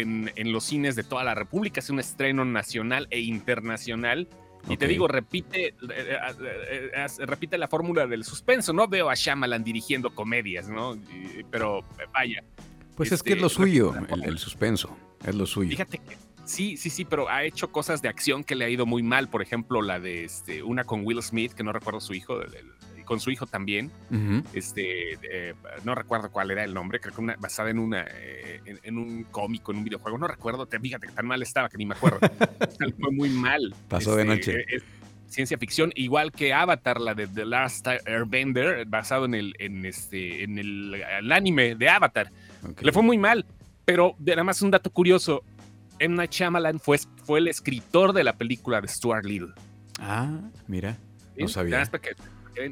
en, 0.00 0.32
en 0.36 0.52
los 0.52 0.64
cines 0.64 0.96
de 0.96 1.04
toda 1.04 1.24
la 1.24 1.34
República, 1.34 1.80
es 1.80 1.90
un 1.90 2.00
estreno 2.00 2.44
nacional 2.44 3.06
e 3.10 3.20
internacional. 3.20 4.28
Y 4.68 4.76
te 4.76 4.86
digo, 4.86 5.08
repite, 5.08 5.68
eh, 5.68 5.74
eh, 5.90 6.90
eh, 6.94 7.06
repite 7.26 7.58
la 7.58 7.66
fórmula 7.66 8.06
del 8.06 8.22
suspenso. 8.24 8.72
No 8.72 8.86
veo 8.86 9.10
a 9.10 9.14
Shyamalan 9.14 9.64
dirigiendo 9.64 10.14
comedias, 10.14 10.68
¿no? 10.68 10.96
Pero 11.50 11.84
vaya, 12.14 12.44
Pues 12.94 13.10
es 13.10 13.22
que 13.24 13.32
es 13.32 13.40
lo 13.40 13.48
este, 13.48 13.56
suyo, 13.56 13.92
el, 14.08 14.22
el 14.24 14.38
suspenso. 14.38 14.96
Es 15.26 15.34
lo 15.34 15.46
suyo. 15.46 15.70
fíjate 15.70 15.98
que 15.98 16.16
sí, 16.44 16.76
sí, 16.76 16.90
sí, 16.90 17.04
pero 17.04 17.28
ha 17.28 17.42
hecho 17.44 17.72
cosas 17.72 18.02
de 18.02 18.08
acción 18.08 18.44
que 18.44 18.54
le 18.54 18.64
ha 18.64 18.68
ido 18.68 18.86
muy 18.86 19.02
mal. 19.02 19.28
Por 19.28 19.42
ejemplo, 19.42 19.82
la 19.82 19.98
de 19.98 20.24
este, 20.24 20.62
una 20.62 20.84
con 20.84 21.04
Will 21.04 21.20
Smith, 21.22 21.52
que 21.54 21.64
no 21.64 21.72
recuerdo 21.72 22.00
su 22.00 22.14
hijo, 22.14 22.40
el- 22.40 22.54
el- 22.54 22.72
con 23.02 23.20
su 23.20 23.30
hijo 23.30 23.46
también. 23.46 23.90
Este, 24.52 25.14
eh, 25.22 25.54
no 25.84 25.94
recuerdo 25.94 26.30
cuál 26.30 26.50
era 26.50 26.64
el 26.64 26.74
nombre, 26.74 27.00
creo 27.00 27.14
que 27.14 27.20
una, 27.20 27.36
basada 27.38 27.70
en 27.70 27.78
una, 27.78 28.04
eh, 28.08 28.60
en, 28.64 28.80
en 28.82 28.98
un 28.98 29.24
cómico, 29.24 29.72
en 29.72 29.78
un 29.78 29.84
videojuego. 29.84 30.18
No 30.18 30.26
recuerdo, 30.28 30.66
te, 30.66 30.78
fíjate 30.80 31.06
que 31.08 31.12
tan 31.12 31.26
mal 31.26 31.42
estaba 31.42 31.68
que 31.68 31.78
ni 31.78 31.86
me 31.86 31.94
acuerdo. 31.94 32.18
Fue 33.00 33.10
muy 33.12 33.28
mal. 33.30 33.74
Pasó 33.88 34.16
de 34.16 34.24
noche. 34.24 34.60
eh, 34.60 34.64
es 34.68 34.82
ciencia 35.28 35.56
ficción, 35.56 35.92
igual 35.94 36.30
que 36.32 36.52
Avatar, 36.52 37.00
la 37.00 37.14
de 37.14 37.26
The 37.26 37.46
Last 37.46 37.86
Airbender, 37.86 38.84
basado 38.86 39.24
en 39.24 39.34
el, 39.34 39.54
en 39.58 39.86
este, 39.86 40.44
en 40.44 40.58
el, 40.58 40.94
el 41.20 41.32
anime 41.32 41.74
de 41.74 41.88
Avatar. 41.88 42.30
Le 42.80 42.92
fue 42.92 43.02
muy 43.02 43.16
mal, 43.18 43.46
pero 43.84 44.14
nada 44.18 44.44
más 44.44 44.60
un 44.62 44.70
dato 44.70 44.90
curioso. 44.90 45.42
M. 45.98 46.16
Night 46.16 46.32
Shyamalan 46.32 46.80
fue, 46.80 46.98
fue 47.24 47.38
el 47.38 47.48
escritor 47.48 48.12
de 48.12 48.24
la 48.24 48.32
película 48.36 48.80
de 48.80 48.88
Stuart 48.88 49.24
Little. 49.24 49.52
Ah, 50.00 50.40
mira. 50.66 50.98
No 51.38 51.46
¿sí? 51.48 51.54
sabía. 51.54 51.70
Nada 51.72 51.82
más 51.82 51.90
para 51.90 52.02
que- 52.02 52.16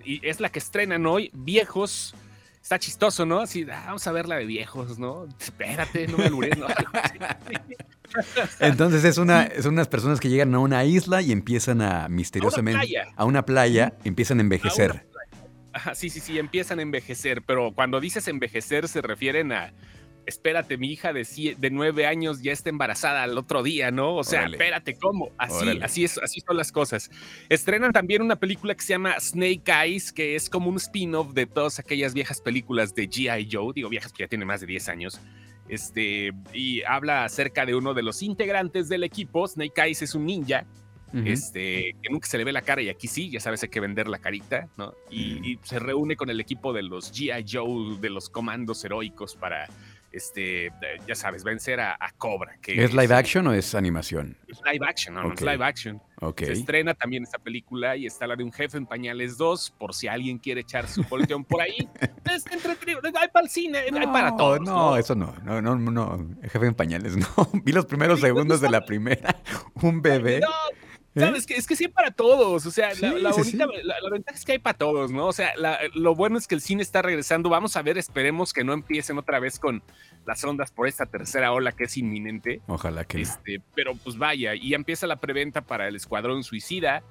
y 0.05 0.27
es 0.27 0.41
la 0.41 0.51
que 0.51 0.59
estrenan 0.59 1.07
hoy, 1.07 1.31
Viejos. 1.33 2.15
Está 2.63 2.79
chistoso, 2.79 3.25
¿no? 3.25 3.41
Así, 3.41 3.67
ah, 3.73 3.85
vamos 3.87 4.07
a 4.07 4.13
ver 4.13 4.29
la 4.29 4.37
de 4.37 4.45
Viejos, 4.45 4.99
¿no? 4.99 5.27
Espérate, 5.41 6.07
no 6.09 6.19
me 6.19 6.27
alures, 6.27 6.59
¿no? 6.59 6.67
Entonces 8.61 9.05
es 9.05 9.19
una, 9.19 9.49
son 9.63 9.75
unas 9.75 9.89
personas 9.89 10.21
que 10.21 10.29
llegan 10.29 10.55
a 10.55 10.59
una 10.59 10.85
isla 10.85 11.23
y 11.23 11.33
empiezan 11.33 11.81
a 11.81 12.09
misteriosamente 12.09 12.81
playa. 12.81 13.09
a 13.17 13.25
una 13.25 13.47
playa, 13.47 13.95
empiezan 14.05 14.39
a 14.39 14.43
envejecer. 14.43 15.07
Ajá, 15.73 15.95
sí, 15.95 16.11
sí, 16.11 16.21
sí, 16.21 16.39
empiezan 16.39 16.81
a 16.81 16.83
envejecer, 16.83 17.43
pero 17.43 17.73
cuando 17.73 18.01
dices 18.01 18.29
envejecer 18.29 18.89
se 18.89 19.01
refieren 19.01 19.53
a, 19.53 19.73
espérate, 20.31 20.79
mi 20.79 20.91
hija 20.91 21.13
de, 21.13 21.23
sie- 21.23 21.55
de 21.57 21.71
nueve 21.71 22.07
años 22.07 22.41
ya 22.43 22.53
está 22.53 22.71
embarazada 22.71 23.23
al 23.25 23.37
otro 23.37 23.63
día, 23.63 23.91
¿no? 23.91 24.17
O 24.17 24.25
sea, 24.25 24.41
Órale. 24.41 24.57
espérate, 24.57 24.95
¿cómo? 24.95 25.31
Así, 25.37 25.65
Órale. 25.65 25.85
así, 25.85 26.05
es, 26.05 26.17
así 26.19 26.41
son 26.41 26.57
las 26.57 26.73
cosas. 26.73 27.11
Estrenan 27.49 27.93
también 27.93 28.23
una 28.23 28.37
película 28.37 28.75
que 28.75 28.83
se 28.83 28.95
llama 28.95 29.19
Snake 29.21 29.63
Eyes, 29.85 30.13
que 30.13 30.35
es 30.37 30.49
como 30.49 30.71
un 30.71 30.77
spin-off 30.77 31.33
de 31.35 31.45
todas 31.47 31.79
aquellas 31.79 32.15
viejas 32.15 32.41
películas 32.41 32.95
de 32.95 33.09
G.I. 33.09 33.49
Joe, 33.53 33.73
digo 33.75 33.89
viejas 33.91 34.13
que 34.13 34.23
ya 34.25 34.29
tienen 34.29 34.49
más 34.49 34.61
de 34.63 34.67
10 34.69 34.89
años. 34.89 35.21
Este, 35.69 36.33
y 36.53 36.83
habla 36.83 37.25
acerca 37.25 37.65
de 37.67 37.75
uno 37.75 37.95
de 37.95 38.03
los 38.03 38.23
integrantes 38.23 38.89
del 38.89 39.05
equipo. 39.05 39.47
Snake 39.47 39.81
Eyes 39.83 40.03
es 40.03 40.15
un 40.15 40.27
ninja 40.27 40.67
Ujú. 41.13 41.23
este, 41.27 41.97
que 42.03 42.09
nunca 42.11 42.29
se 42.29 42.39
le 42.39 42.45
ve 42.45 42.53
la 42.53 42.63
cara 42.63 42.83
y 42.83 42.89
aquí 42.89 43.07
sí, 43.09 43.31
ya 43.31 43.41
sabes, 43.41 43.63
hay 43.63 43.69
que 43.69 43.81
vender 43.81 44.07
la 44.09 44.19
carita, 44.19 44.69
¿no? 44.77 44.95
Y, 45.11 45.35
Mm. 45.41 45.45
y 45.45 45.59
se 45.63 45.79
reúne 45.81 46.15
con 46.17 46.31
el 46.31 46.41
equipo 46.41 46.73
de 46.73 46.83
los 46.83 47.13
G.I. 47.13 47.45
Joe, 47.51 47.99
de 48.01 48.11
los 48.11 48.29
comandos 48.29 48.85
heroicos 48.85 49.35
para, 49.37 49.69
este, 50.13 50.67
eh, 50.67 50.73
ya 51.07 51.15
sabes, 51.15 51.45
vencer 51.45 51.81
a, 51.81 51.97
a 51.99 52.13
Cobra. 52.13 52.57
Que 52.61 52.83
¿Es 52.83 52.93
live 52.93 53.15
action 53.15 53.47
o 53.47 53.53
es 53.53 53.75
animación? 53.75 54.37
Es 54.49 54.61
live 54.71 54.87
action, 54.87 55.15
no, 55.15 55.23
no, 55.25 55.35
es 55.35 55.41
live 55.41 55.65
action. 55.65 56.01
Se 56.37 56.53
estrena 56.53 56.93
también 56.93 57.23
esta 57.23 57.39
película 57.39 57.97
y 57.97 58.05
está 58.05 58.27
la 58.27 58.37
de 58.37 58.45
un 58.45 58.53
jefe 58.53 58.77
en 58.77 58.85
pañales 58.85 59.39
2, 59.39 59.75
por 59.79 59.95
si 59.95 60.07
alguien 60.07 60.39
quiere 60.39 60.61
echar 60.61 60.87
su 60.87 61.03
volteón 61.05 61.45
por 61.45 61.63
ahí. 61.63 61.89
Es 62.31 62.47
entretenido, 62.47 63.01
hay 63.03 63.29
para 63.29 63.45
el 63.45 63.51
cine, 63.51 63.79
hay 63.79 64.07
para 64.07 64.37
todos. 64.37 64.61
No, 64.61 64.97
eso 64.97 65.17
no. 65.17 65.35
No, 65.43 65.61
no, 65.61 65.75
no. 65.75 66.37
Jefe 66.43 66.67
en 66.67 66.75
pañales, 66.75 67.17
no. 67.37 67.51
Vi 67.65 67.73
los 67.73 67.87
primeros 67.87 68.21
segundos 68.21 68.61
de 68.61 68.71
la 68.71 68.85
primera. 68.85 69.35
Un 69.83 70.01
bebé. 70.01 70.41
No, 70.41 70.49
¿Eh? 71.15 71.21
¿Sabes? 71.21 71.45
Que 71.47 71.55
es 71.55 71.67
que 71.67 71.75
sí 71.75 71.89
para 71.89 72.11
todos. 72.13 72.65
O 72.67 72.71
sea, 72.71 72.91
la, 72.91 72.95
Sí, 72.95 73.19
la 73.21 73.33
sí, 73.33 73.41
bonita- 73.41 73.67
sí. 73.67 73.81
la- 73.83 74.01
la 74.01 74.11
ventaja 74.11 74.39
es 74.39 74.45
que 74.45 74.53
hay 74.53 74.59
para 74.59 74.79
todos, 74.79 75.11
¿no? 75.11 75.27
O 75.27 75.33
sea, 75.33 75.53
lo 75.95 76.15
bueno 76.15 76.39
es 76.39 76.47
que 76.47 76.55
el 76.55 76.61
cine 76.61 76.83
está 76.83 77.03
regresando. 77.03 77.49
Vamos 77.49 77.77
a 77.77 77.83
ver, 77.83 77.99
esperemos 77.99 78.53
que 78.53 78.63
no 78.63 78.73
empiecen 78.73 79.19
otra 79.19 79.41
vez 79.41 79.59
con 79.59 79.83
las 80.25 80.45
ondas 80.45 80.71
por 80.71 80.87
esta 80.87 81.07
tercera 81.07 81.53
ola 81.53 81.73
que 81.73 81.85
es 81.85 81.97
inminente. 81.97 82.61
Ojalá 82.69 83.05
que 83.05 83.17
no. 83.19 83.23
Este, 83.25 83.61
pero 83.75 83.95
pues 83.97 84.17
vaya, 84.19 84.55
y 84.55 84.75
empieza 84.75 85.07
la 85.09 85.17
preventa 85.17 85.63
para 85.63 85.89
el 85.89 85.97
Escuadrón 85.97 86.45
Suicida. 86.45 87.03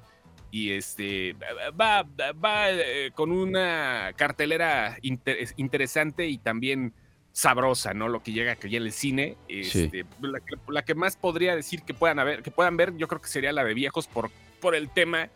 Y 0.52 0.72
este 0.72 1.36
va, 1.80 2.04
va 2.44 2.72
eh, 2.72 3.12
con 3.14 3.32
una 3.32 4.14
cartelera 4.16 4.98
inter- 5.04 5.38
interesante 5.58 6.28
y 6.28 6.40
también 6.40 6.94
sabrosa, 7.40 7.94
¿no? 7.94 8.10
Lo 8.10 8.22
que 8.22 8.34
llega 8.34 8.58
que 8.58 8.68
en 8.68 8.84
el 8.84 8.92
cine. 8.92 9.38
Sí. 9.48 9.84
Este, 9.84 10.06
la, 10.22 10.42
que, 10.42 10.56
la 10.68 10.84
que 10.84 10.94
más 10.94 11.16
podría 11.16 11.56
decir 11.56 11.84
que 11.84 11.94
puedan 11.94 12.20
haber, 12.20 12.44
que 12.44 12.52
puedan 12.52 12.76
ver, 12.76 12.98
yo 12.98 13.08
creo 13.08 13.22
que 13.22 13.30
sería 13.30 13.54
la 13.54 13.64
de 13.64 13.74
viejos 13.74 14.08
por, 14.08 14.30
por 14.60 14.76
el 14.76 14.90
tema. 14.90 15.30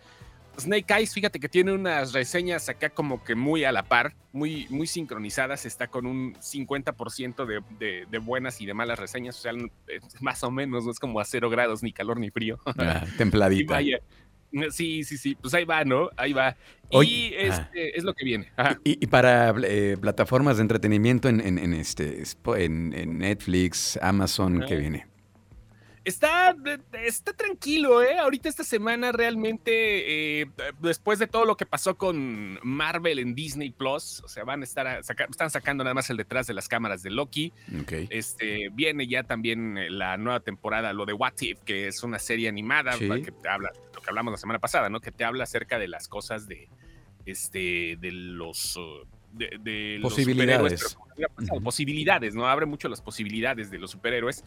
Snake 0.60 0.94
Eyes, 0.94 1.14
fíjate 1.14 1.40
que 1.40 1.50
tiene 1.50 1.72
unas 1.72 2.14
reseñas 2.14 2.68
acá 2.70 2.90
como 2.90 3.24
que 3.24 3.34
muy 3.36 3.64
a 3.64 3.72
la 3.72 3.84
par, 3.84 4.14
muy, 4.34 4.68
muy 4.70 4.86
sincronizadas, 4.86 5.66
está 5.66 5.88
con 5.88 6.06
un 6.06 6.36
50% 6.36 7.46
de, 7.46 7.62
de, 7.80 8.06
de 8.06 8.18
buenas 8.20 8.62
y 8.62 8.66
de 8.68 8.74
malas 8.76 9.00
reseñas, 9.00 9.38
o 9.40 9.42
sea, 9.42 9.54
es 9.88 10.04
más 10.22 10.44
o 10.44 10.52
menos, 10.52 10.86
no 10.86 10.92
es 10.92 11.00
como 11.00 11.20
a 11.20 11.26
cero 11.26 11.50
grados, 11.50 11.82
ni 11.84 11.92
calor 11.94 12.20
ni 12.20 12.30
frío. 12.30 12.60
Ah, 12.78 13.04
Y 13.14 13.18
templadita. 13.18 13.74
vaya. 13.76 14.00
Sí, 14.72 15.04
sí, 15.04 15.18
sí, 15.18 15.36
pues 15.42 15.54
ahí 15.54 15.66
va, 15.66 15.84
¿no? 15.84 16.10
Ahí 16.16 16.32
va. 16.34 16.56
Y 16.92 17.34
este, 17.36 17.98
es 17.98 18.04
lo 18.04 18.14
que 18.14 18.24
viene. 18.24 18.52
Y, 18.84 19.04
y 19.04 19.08
para 19.08 19.54
eh, 19.64 19.98
plataformas 20.00 20.58
de 20.58 20.62
entretenimiento 20.62 21.28
en, 21.28 21.42
en, 21.42 21.58
en 21.58 21.74
este, 21.74 22.22
en, 22.58 22.94
en 22.94 23.18
Netflix, 23.18 23.98
Amazon, 24.02 24.64
¿qué 24.68 24.76
Ah. 24.76 24.78
viene? 24.78 25.08
Está, 26.06 26.54
está 27.04 27.32
tranquilo, 27.32 28.04
¿eh? 28.04 28.18
Ahorita 28.18 28.50
esta 28.50 28.64
semana 28.66 29.14
realmente, 29.14 30.42
eh, 30.42 30.48
después 30.82 31.18
de 31.18 31.28
todo 31.28 31.46
lo 31.46 31.56
que 31.56 31.66
pasó 31.66 31.96
con 31.96 32.60
Marvel 32.62 33.20
en 33.20 33.34
Disney 33.36 33.72
Plus, 33.72 34.22
o 34.22 34.28
sea, 34.28 34.44
van 34.44 34.62
a 34.62 34.64
estar, 34.66 34.86
a 34.86 35.02
saca- 35.04 35.28
están 35.30 35.50
sacando 35.50 35.84
nada 35.84 35.94
más 35.94 36.10
el 36.10 36.18
detrás 36.18 36.46
de 36.48 36.54
las 36.54 36.68
cámaras 36.68 37.04
de 37.04 37.10
Loki. 37.12 37.54
Ok. 37.82 37.94
Este, 38.10 38.70
viene 38.74 39.08
ya 39.08 39.24
también 39.24 39.78
eh, 39.78 39.90
la 39.90 40.18
nueva 40.18 40.42
temporada, 40.42 40.92
lo 40.92 41.06
de 41.06 41.14
What 41.14 41.34
If, 41.40 41.60
que 41.62 41.88
es 41.88 42.04
una 42.04 42.20
serie 42.20 42.50
animada 42.50 42.94
Sí. 42.98 43.08
que 43.08 43.32
te 43.32 43.48
habla, 43.48 43.72
lo 43.96 44.02
que 44.02 44.10
hablamos 44.10 44.32
la 44.34 44.38
semana 44.38 44.60
pasada, 44.60 44.90
¿no? 44.90 45.00
Que 45.00 45.12
te 45.12 45.24
habla 45.24 45.46
acerca 45.46 45.80
de 45.80 45.88
las 45.88 46.10
cosas 46.10 46.48
de, 46.48 46.68
este, 47.26 47.98
de 48.02 48.12
los, 48.12 48.76
uh, 48.76 49.06
de, 49.32 49.98
los 50.00 50.12
Posibilidades. 50.12 50.82
superhéroes, 50.82 50.98
pero 51.48 51.62
posibilidades, 51.62 52.36
¿no? 52.36 52.46
Abre 52.48 52.66
mucho 52.66 52.90
las 52.90 53.02
posibilidades 53.02 53.72
de 53.72 53.80
los 53.80 53.92
superhéroes. 53.92 54.44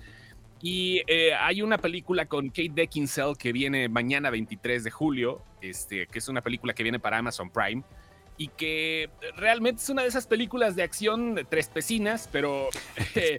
Y 0.62 1.02
eh, 1.06 1.34
hay 1.34 1.62
una 1.62 1.78
película 1.78 2.26
con 2.26 2.48
Kate 2.48 2.72
Beckinsale 2.72 3.34
que 3.36 3.52
viene 3.52 3.88
mañana 3.88 4.30
23 4.30 4.84
de 4.84 4.90
julio, 4.90 5.42
este, 5.60 6.06
que 6.06 6.18
es 6.18 6.28
una 6.28 6.40
película 6.40 6.74
que 6.74 6.82
viene 6.82 6.98
para 6.98 7.18
Amazon 7.18 7.50
Prime 7.50 7.82
y 8.38 8.48
que 8.48 9.08
realmente 9.36 9.82
es 9.82 9.88
una 9.88 10.02
de 10.02 10.08
esas 10.08 10.26
películas 10.26 10.76
de 10.76 10.82
acción 10.82 11.34
de 11.34 11.44
tres 11.44 11.68
pecinas, 11.68 12.28
pero 12.30 12.68
eh, 13.14 13.38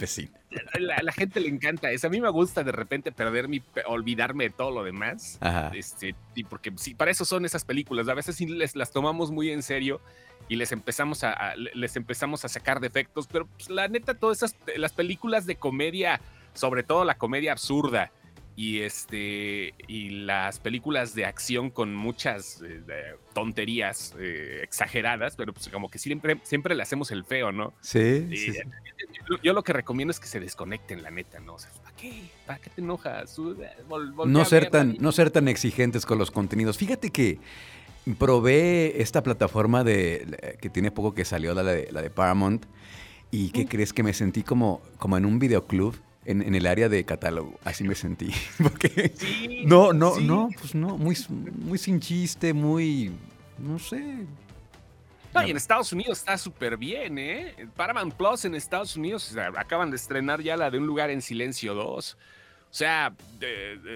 la, 0.80 1.02
la, 1.02 1.12
gente 1.12 1.40
le 1.40 1.50
encanta 1.50 1.92
eso. 1.92 2.08
A 2.08 2.10
mí 2.10 2.20
me 2.20 2.30
gusta 2.30 2.64
de 2.64 2.72
repente 2.72 3.12
perder 3.12 3.48
mi, 3.48 3.62
olvidarme 3.86 4.46
de 4.46 4.50
todo 4.50 4.72
lo 4.72 4.84
demás. 4.84 5.40
Este, 5.74 6.16
y 6.34 6.44
porque 6.44 6.72
sí, 6.78 6.96
para 6.96 7.12
eso 7.12 7.26
son 7.26 7.46
esas 7.46 7.64
películas. 7.64 8.08
A 8.08 8.14
veces 8.14 8.36
sí 8.36 8.48
les, 8.48 8.76
las 8.76 8.92
tomamos 8.92 9.30
muy 9.32 9.52
en 9.52 9.62
serio 9.62 10.02
y 10.50 10.56
les 10.56 10.72
empezamos 10.72 11.24
a, 11.24 11.56
les 11.56 11.96
empezamos 11.96 12.46
a 12.46 12.48
sacar 12.48 12.80
defectos, 12.80 13.28
pero 13.28 13.48
pues, 13.48 13.70
la 13.70 13.88
neta, 13.88 14.14
todas 14.14 14.38
esas 14.38 14.56
las 14.78 14.94
películas 14.94 15.46
de 15.46 15.58
comedia, 15.58 16.22
sobre 16.58 16.84
todo 16.84 17.06
la 17.06 17.18
comedia 17.18 17.52
absurda, 17.52 18.12
y 18.58 18.82
este 18.82 19.76
y 19.88 20.10
las 20.10 20.58
películas 20.58 21.14
de 21.14 21.26
acción 21.26 21.70
con 21.70 21.94
muchas 21.94 22.64
eh, 22.66 23.16
tonterías 23.36 24.16
eh, 24.18 24.62
exageradas, 24.64 25.36
pero 25.36 25.54
pues 25.54 25.70
como 25.70 25.92
que 25.92 26.00
siempre 26.00 26.40
siempre 26.42 26.74
le 26.74 26.82
hacemos 26.82 27.12
el 27.12 27.24
feo, 27.24 27.52
¿no? 27.52 27.72
Sí. 27.82 28.28
Yo, 29.44 29.54
lo 29.54 29.64
que 29.64 29.74
recomiendo 29.74 30.12
es 30.12 30.20
que 30.20 30.26
se 30.26 30.40
desconecten, 30.40 31.04
la 31.04 31.12
neta, 31.12 31.40
¿no? 31.40 31.54
O 31.54 31.60
sea, 31.60 31.70
¿para 31.84 31.96
qué? 31.96 32.24
¿Para 32.48 32.60
qué 32.60 32.72
te 32.72 32.82
enojas? 32.82 33.38
no 34.26 34.44
ser 34.44 34.72
tan 34.72 34.98
no 35.00 35.12
ser 35.12 35.30
tan 35.30 35.48
exigentes 35.48 36.08
con 36.08 36.18
los 36.18 36.32
contenidos. 36.32 36.80
Fíjate 36.80 37.12
que 37.12 37.38
probé 38.18 39.04
esta 39.04 39.22
plataforma 39.22 39.84
de 39.84 40.58
que 40.60 40.72
tiene 40.72 40.90
poco 40.90 41.14
que 41.14 41.26
salió 41.26 41.54
la 41.54 41.62
de, 41.62 41.90
la 41.92 42.02
de 42.02 42.10
Paramount 42.10 42.66
y 43.30 43.52
que 43.52 43.68
crees 43.68 43.94
que 43.94 44.02
me 44.02 44.14
sentí 44.14 44.42
como 44.42 44.82
como 44.98 45.16
en 45.16 45.28
un 45.28 45.38
videoclub 45.38 46.07
en, 46.26 46.56
el 46.56 46.66
área 46.68 46.90
de 46.90 47.04
catálogo. 47.04 47.60
Así 47.64 47.84
me 47.84 47.96
sentí. 47.96 48.32
Porque 48.62 49.14
no, 49.66 49.94
no, 49.94 50.20
no, 50.20 50.50
pues 50.60 50.76
no, 50.76 50.98
muy, 50.98 51.16
muy 51.30 51.78
sin 51.78 52.00
chiste, 52.00 52.54
muy, 52.54 53.12
no 53.58 53.80
sé. 53.80 54.26
No, 55.34 55.46
y 55.46 55.52
en 55.52 55.58
Estados 55.58 55.92
Unidos 55.94 56.20
está 56.20 56.38
súper 56.38 56.78
bien, 56.78 57.18
¿eh? 57.18 57.70
Paramount 57.76 58.14
Plus 58.14 58.46
en 58.46 58.56
Estados 58.56 58.96
Unidos 58.96 59.36
acaban 59.56 59.92
de 59.92 59.98
estrenar 59.98 60.42
ya 60.42 60.58
la 60.58 60.72
de 60.72 60.80
Un 60.80 60.88
lugar 60.88 61.10
en 61.10 61.22
silencio 61.22 61.74
2. 61.74 62.18
O 62.70 62.74
sea, 62.74 63.14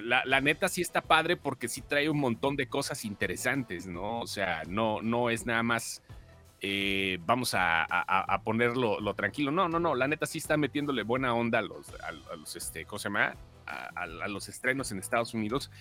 la, 0.03 0.23
la, 0.25 0.41
neta 0.41 0.69
sí 0.69 0.81
está 0.81 1.01
padre 1.01 1.35
porque 1.35 1.67
sí 1.67 1.81
trae 1.81 2.09
un 2.09 2.19
montón 2.19 2.55
de 2.55 2.67
cosas 2.67 3.03
interesantes, 3.05 3.85
¿no? 3.85 4.21
O 4.21 4.27
sea, 4.27 4.63
no, 4.67 5.01
no 5.01 5.29
es 5.29 5.45
nada 5.45 5.61
más 5.61 6.01
eh, 6.63 7.17
vamos 7.25 7.55
a, 7.55 7.87
ponerlo 8.43 8.99
lo 8.99 9.15
tranquilo. 9.15 9.51
No, 9.51 9.67
no, 9.67 9.79
no, 9.79 9.95
la 9.95 10.07
neta 10.07 10.27
sí 10.27 10.37
está 10.37 10.57
metiéndole 10.57 11.01
buena 11.01 11.33
onda 11.33 11.59
a 11.59 11.61
los, 11.63 11.89
a, 12.01 12.11
los 12.35 12.55
este, 12.55 12.85
¿cómo 12.85 12.99
se 12.99 13.09
llama? 13.09 13.35
A, 13.65 14.27
los 14.27 14.47
estrenos 14.47 14.91
en 14.91 14.99
Estados 14.99 15.33
Unidos. 15.33 15.71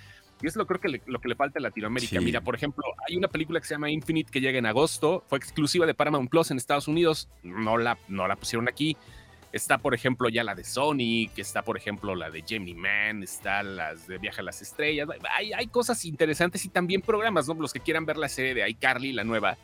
Y 0.40 0.46
es 0.46 0.56
lo 0.56 0.66
creo 0.66 0.80
que 0.80 1.02
lo 1.04 1.20
que 1.20 1.28
le 1.28 1.34
falta 1.34 1.58
a 1.58 1.62
Latinoamérica. 1.62 2.18
Mira, 2.22 2.40
por 2.40 2.54
ejemplo, 2.54 2.82
hay 3.06 3.14
una 3.14 3.28
película 3.28 3.60
que 3.60 3.66
se 3.66 3.75
llama 3.75 3.90
Infinite 3.90 4.30
que 4.30 4.40
llega 4.40 4.58
en 4.58 4.64
agosto, 4.64 5.22
fue 5.28 5.37
exclusiva 5.37 5.84
de 5.84 5.92
Paramount 5.92 6.30
Plus 6.30 6.50
en 6.50 6.56
Estados 6.56 6.88
Unidos, 6.88 7.28
no 7.42 7.76
la, 7.76 7.99
no 8.08 8.26
la 8.26 8.37
pusieron 8.37 8.66
aquí. 8.66 8.96
Está, 9.52 9.78
por 9.78 9.94
ejemplo, 9.94 10.30
ya 10.30 10.44
la 10.44 10.54
de 10.54 10.64
Sony, 10.64 11.28
que 11.34 11.42
está, 11.42 11.62
por 11.62 11.76
ejemplo, 11.76 12.14
la 12.14 12.30
de 12.30 12.42
Jamie 12.49 12.75
Man, 12.75 13.22
está 13.22 13.62
las 13.62 14.06
de 14.06 14.16
Viaje 14.16 14.40
a 14.40 14.44
las 14.44 14.62
Estrellas. 14.62 15.08
Hay, 15.37 15.52
hay 15.52 15.66
cosas 15.66 16.04
interesantes 16.06 16.64
y 16.64 16.70
también 16.70 17.02
programas, 17.02 17.49
¿no? 17.49 17.54
Los 17.54 17.72
que 17.72 17.80
quieran 17.80 18.06
ver 18.06 18.16
la 18.16 18.28
serie 18.30 18.54
de 18.54 18.70
iCarly, 18.70 19.12
la 19.12 19.25
nueva, 19.25 19.58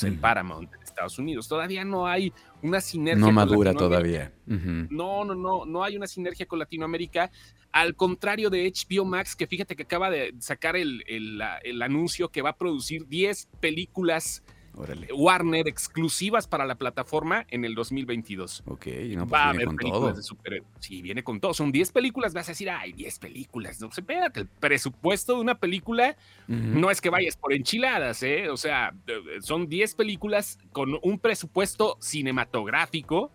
pues, 0.00 0.12
en 0.12 0.20
Paramount 0.20 0.72
en 0.72 0.82
Estados 0.82 1.18
Unidos. 1.18 1.48
Todavía 1.48 1.84
no 1.84 2.06
hay 2.06 2.32
una 2.62 2.80
sinergia. 2.80 3.24
No 3.24 3.32
madura 3.32 3.74
todavía. 3.74 4.32
No, 4.46 5.24
no, 5.24 5.34
no, 5.34 5.66
no 5.66 5.84
hay 5.84 5.96
una 5.96 6.06
sinergia 6.06 6.46
con 6.46 6.58
Latinoamérica. 6.58 7.30
Al 7.72 7.94
contrario 7.94 8.48
de 8.48 8.72
HBO 8.72 9.04
Max, 9.04 9.36
que 9.36 9.46
fíjate 9.46 9.76
que 9.76 9.82
acaba 9.82 10.10
de 10.10 10.34
sacar 10.38 10.76
el, 10.76 11.04
el 11.06 11.82
anuncio 11.82 12.30
que 12.30 12.40
va 12.42 12.50
a 12.50 12.56
producir 12.56 13.06
10 13.06 13.48
películas 13.60 14.42
Warner 14.76 15.68
exclusivas 15.68 16.46
para 16.46 16.66
la 16.66 16.74
plataforma 16.74 17.46
en 17.50 17.64
el 17.64 17.74
2022. 17.74 18.62
Ok, 18.66 18.86
no, 18.86 19.26
pues 19.26 19.32
Va 19.32 19.44
a 19.44 19.48
haber 19.50 19.66
con 19.66 19.76
películas 19.76 20.00
todo. 20.00 20.12
de 20.14 20.22
superhéroes. 20.22 20.70
Sí, 20.80 21.02
viene 21.02 21.24
con 21.24 21.40
todo. 21.40 21.54
Son 21.54 21.72
10 21.72 21.92
películas, 21.92 22.34
vas 22.34 22.48
a 22.48 22.52
decir, 22.52 22.70
ay, 22.70 22.92
10 22.92 23.18
películas. 23.18 23.80
No, 23.80 23.88
espérate, 23.88 24.40
el 24.40 24.48
presupuesto 24.48 25.34
de 25.34 25.40
una 25.40 25.58
película 25.58 26.16
no 26.46 26.90
es 26.90 27.00
que 27.00 27.10
vayas 27.10 27.36
por 27.36 27.52
enchiladas, 27.52 28.22
¿eh? 28.22 28.50
O 28.50 28.56
sea, 28.56 28.94
son 29.40 29.68
10 29.68 29.94
películas 29.94 30.58
con 30.72 30.98
un 31.02 31.18
presupuesto 31.18 31.96
cinematográfico. 32.00 33.32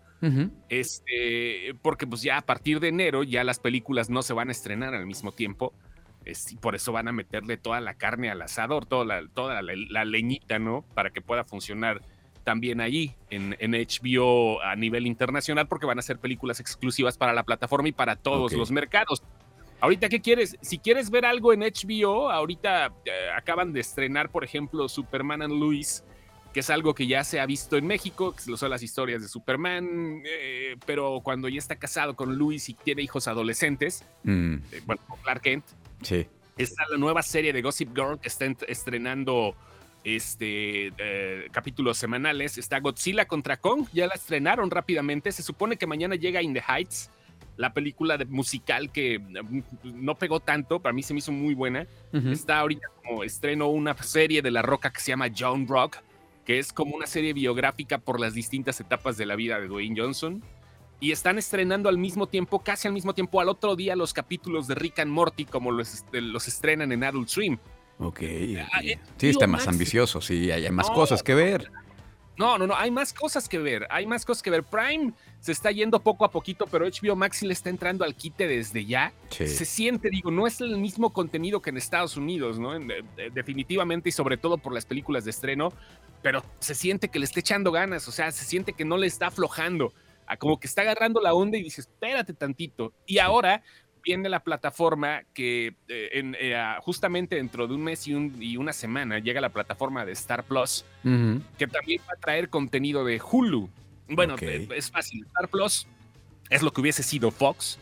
Este, 0.68 1.74
porque 1.82 2.06
pues 2.06 2.22
ya 2.22 2.38
a 2.38 2.42
partir 2.42 2.78
de 2.78 2.88
enero 2.88 3.24
ya 3.24 3.42
las 3.42 3.58
películas 3.58 4.08
no 4.08 4.22
se 4.22 4.32
van 4.32 4.50
a 4.50 4.52
estrenar 4.52 4.94
al 4.94 5.04
mismo 5.04 5.32
tiempo 5.32 5.74
y 6.24 6.56
por 6.56 6.74
eso 6.74 6.92
van 6.92 7.08
a 7.08 7.12
meterle 7.12 7.56
toda 7.56 7.80
la 7.80 7.94
carne 7.94 8.30
al 8.30 8.42
asador, 8.42 8.86
toda 8.86 9.04
la, 9.04 9.28
toda 9.28 9.62
la, 9.62 10.04
leñita, 10.04 10.58
¿no? 10.58 10.84
Para 10.94 11.10
que 11.10 11.20
pueda 11.20 11.44
funcionar 11.44 12.00
también 12.44 12.80
allí 12.80 13.14
en, 13.30 13.56
en, 13.60 13.72
HBO 13.72 14.60
a 14.62 14.74
nivel 14.76 15.06
internacional, 15.06 15.68
porque 15.68 15.86
van 15.86 15.98
a 15.98 16.02
ser 16.02 16.18
películas 16.18 16.60
exclusivas 16.60 17.16
para 17.16 17.32
la 17.32 17.44
plataforma 17.44 17.88
y 17.88 17.92
para 17.92 18.16
todos 18.16 18.52
los 18.52 18.70
mercados. 18.70 19.22
Ahorita, 19.80 20.08
¿qué 20.08 20.20
quieres? 20.20 20.56
Si 20.60 20.78
quieres 20.78 21.10
ver 21.10 21.24
algo 21.24 21.52
en 21.52 21.60
HBO, 21.60 22.30
ahorita 22.30 22.92
eh, 23.04 23.10
acaban 23.36 23.72
de 23.72 23.80
estrenar, 23.80 24.30
por 24.30 24.44
ejemplo, 24.44 24.88
Superman 24.88 25.42
and 25.42 25.54
Luis, 25.54 26.04
que 26.52 26.60
es 26.60 26.70
algo 26.70 26.94
que 26.94 27.06
ya 27.08 27.24
se 27.24 27.40
ha 27.40 27.46
visto 27.46 27.76
en 27.76 27.86
México, 27.86 28.32
que 28.32 28.56
son 28.56 28.70
las 28.70 28.82
historias 28.82 29.22
de 29.22 29.28
Superman, 29.28 30.22
eh, 30.24 30.76
pero 30.86 31.20
cuando 31.24 31.48
ya 31.48 31.58
está 31.58 31.76
casado 31.76 32.14
con 32.14 32.36
Luis 32.36 32.68
y 32.68 32.74
tiene 32.74 33.02
hijos 33.02 33.26
adolescentes, 33.26 34.04
mm. 34.22 34.54
eh, 34.70 34.82
bueno, 34.86 35.02
Clark 35.22 35.42
Kent, 35.42 35.64
Sí. 36.02 36.26
Está 36.56 36.84
la 36.90 36.98
nueva 36.98 37.22
serie 37.22 37.52
de 37.52 37.62
Gossip 37.62 37.94
Girl 37.94 38.18
que 38.20 38.28
está 38.28 38.46
estrenando 38.68 39.54
este 40.04 40.92
eh, 40.98 41.48
capítulos 41.50 41.98
semanales. 41.98 42.58
Está 42.58 42.80
Godzilla 42.80 43.26
contra 43.26 43.56
Kong, 43.56 43.86
ya 43.92 44.06
la 44.06 44.14
estrenaron 44.14 44.70
rápidamente. 44.70 45.32
Se 45.32 45.42
supone 45.42 45.76
que 45.76 45.86
mañana 45.86 46.14
llega 46.14 46.42
In 46.42 46.54
the 46.54 46.62
Heights, 46.66 47.10
la 47.56 47.72
película 47.72 48.18
de 48.18 48.24
musical 48.24 48.90
que 48.90 49.18
mm, 49.18 49.60
no 49.84 50.16
pegó 50.16 50.40
tanto, 50.40 50.80
para 50.80 50.92
mí 50.92 51.02
se 51.02 51.14
me 51.14 51.18
hizo 51.18 51.32
muy 51.32 51.54
buena. 51.54 51.86
Está 52.12 52.60
ahorita 52.60 52.88
como 53.02 53.24
estreno 53.24 53.68
una 53.68 53.96
serie 53.96 54.42
de 54.42 54.50
La 54.50 54.62
Roca 54.62 54.92
que 54.92 55.00
se 55.00 55.12
llama 55.12 55.28
John 55.36 55.66
Rock, 55.66 55.98
que 56.44 56.58
es 56.58 56.72
como 56.72 56.96
una 56.96 57.06
serie 57.06 57.32
biográfica 57.32 57.98
por 57.98 58.20
las 58.20 58.34
distintas 58.34 58.80
etapas 58.80 59.16
de 59.16 59.26
la 59.26 59.36
vida 59.36 59.60
de 59.60 59.68
Dwayne 59.68 59.98
Johnson 59.98 60.42
y 61.02 61.10
están 61.10 61.36
estrenando 61.36 61.88
al 61.88 61.98
mismo 61.98 62.28
tiempo, 62.28 62.60
casi 62.60 62.86
al 62.86 62.94
mismo 62.94 63.12
tiempo, 63.12 63.40
al 63.40 63.48
otro 63.48 63.74
día 63.74 63.96
los 63.96 64.12
capítulos 64.12 64.68
de 64.68 64.76
Rick 64.76 65.00
and 65.00 65.10
Morty 65.10 65.44
como 65.44 65.72
los, 65.72 66.04
los 66.12 66.46
estrenan 66.46 66.92
en 66.92 67.02
Adult 67.02 67.28
Swim. 67.28 67.58
Ok. 67.98 68.20
Ah, 68.72 68.80
eh, 68.84 69.00
sí, 69.16 69.30
está 69.30 69.48
más 69.48 69.66
ambicioso, 69.66 70.20
sí, 70.20 70.52
hay, 70.52 70.70
más 70.70 70.88
cosas 70.88 71.24
que 71.24 71.34
ver. 71.34 71.72
No, 72.38 72.56
no, 72.56 72.68
no, 72.68 72.76
hay 72.76 72.92
más 72.92 73.12
cosas 73.12 73.48
que 73.48 73.58
ver, 73.58 73.84
hay 73.90 74.06
más 74.06 74.24
cosas 74.24 74.44
que 74.44 74.50
ver. 74.50 74.62
Prime 74.62 75.12
se 75.40 75.50
está 75.50 75.72
yendo 75.72 75.98
poco 75.98 76.24
a 76.24 76.30
poquito, 76.30 76.66
pero 76.70 76.86
HBO 76.86 77.16
Max 77.16 77.42
le 77.42 77.52
está 77.52 77.68
entrando 77.68 78.04
al 78.04 78.14
quite 78.14 78.46
desde 78.46 78.84
ya. 78.84 79.12
Se 79.28 79.64
siente, 79.64 80.08
digo, 80.08 80.30
no 80.30 80.46
es 80.46 80.60
el 80.60 80.78
mismo 80.78 81.12
contenido 81.12 81.60
que 81.60 81.70
en 81.70 81.78
Estados 81.78 82.16
Unidos, 82.16 82.60
¿no? 82.60 82.78
Definitivamente 83.34 84.10
y 84.10 84.12
sobre 84.12 84.36
todo 84.36 84.56
por 84.56 84.72
las 84.72 84.86
películas 84.86 85.24
de 85.24 85.30
estreno, 85.30 85.72
pero 86.22 86.44
se 86.60 86.76
siente 86.76 87.08
que 87.08 87.18
le 87.18 87.24
está 87.24 87.40
echando 87.40 87.72
ganas, 87.72 88.06
o 88.06 88.12
sea, 88.12 88.30
se 88.30 88.44
siente 88.44 88.72
que 88.72 88.84
no 88.84 88.96
le 88.96 89.08
está 89.08 89.26
aflojando 89.26 89.92
como 90.38 90.58
que 90.58 90.66
está 90.66 90.82
agarrando 90.82 91.20
la 91.20 91.34
onda 91.34 91.58
y 91.58 91.62
dice, 91.62 91.80
espérate 91.82 92.34
tantito. 92.34 92.92
Y 93.06 93.18
ahora 93.18 93.62
viene 94.02 94.28
la 94.28 94.40
plataforma 94.40 95.22
que 95.32 95.68
eh, 95.88 96.32
eh, 96.40 96.56
justamente 96.80 97.36
dentro 97.36 97.66
de 97.66 97.74
un 97.74 97.82
mes 97.82 98.06
y, 98.06 98.56
una 98.56 98.72
semana 98.72 99.18
llega 99.18 99.40
la 99.40 99.50
plataforma 99.50 100.04
de 100.04 100.12
Star 100.12 100.44
Plus, 100.44 100.84
que 101.58 101.66
también 101.66 102.00
va 102.08 102.14
a 102.16 102.20
traer 102.20 102.48
contenido 102.48 103.04
de 103.04 103.20
Hulu. 103.20 103.70
Bueno, 104.08 104.36
es 104.38 104.90
fácil. 104.90 105.24
Star 105.26 105.48
Plus 105.48 105.86
es 106.50 106.62
lo 106.62 106.72
que 106.72 106.80
hubiese 106.80 107.02
sido 107.02 107.30
Fox, 107.30 107.78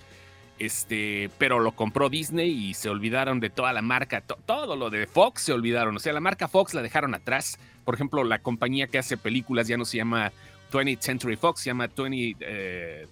este, 0.58 1.30
pero 1.38 1.58
lo 1.58 1.72
compró 1.72 2.08
Disney 2.08 2.50
y 2.50 2.74
se 2.74 2.88
olvidaron 2.88 3.40
de 3.40 3.50
toda 3.50 3.72
la 3.72 3.82
marca, 3.82 4.20
todo 4.20 4.76
lo 4.76 4.90
de 4.90 5.06
Fox 5.06 5.42
se 5.42 5.52
olvidaron. 5.52 5.96
O 5.96 5.98
sea, 5.98 6.12
la 6.12 6.20
marca 6.20 6.48
Fox 6.48 6.74
la 6.74 6.82
dejaron 6.82 7.14
atrás. 7.14 7.58
Por 7.84 7.94
ejemplo, 7.94 8.22
la 8.24 8.40
compañía 8.40 8.86
que 8.86 8.98
hace 8.98 9.16
películas 9.16 9.66
ya 9.66 9.76
no 9.76 9.84
se 9.84 9.96
llama 9.96 10.32
20th 10.70 11.00
Century 11.00 11.36
Fox, 11.36 11.60
se 11.62 11.70
llama 11.70 11.88
20, 11.88 12.36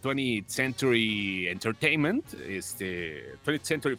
th 0.00 0.44
Century 0.46 1.48
Entertainment, 1.48 2.24
este, 2.34 3.34
20th 3.44 3.62
Century 3.62 3.98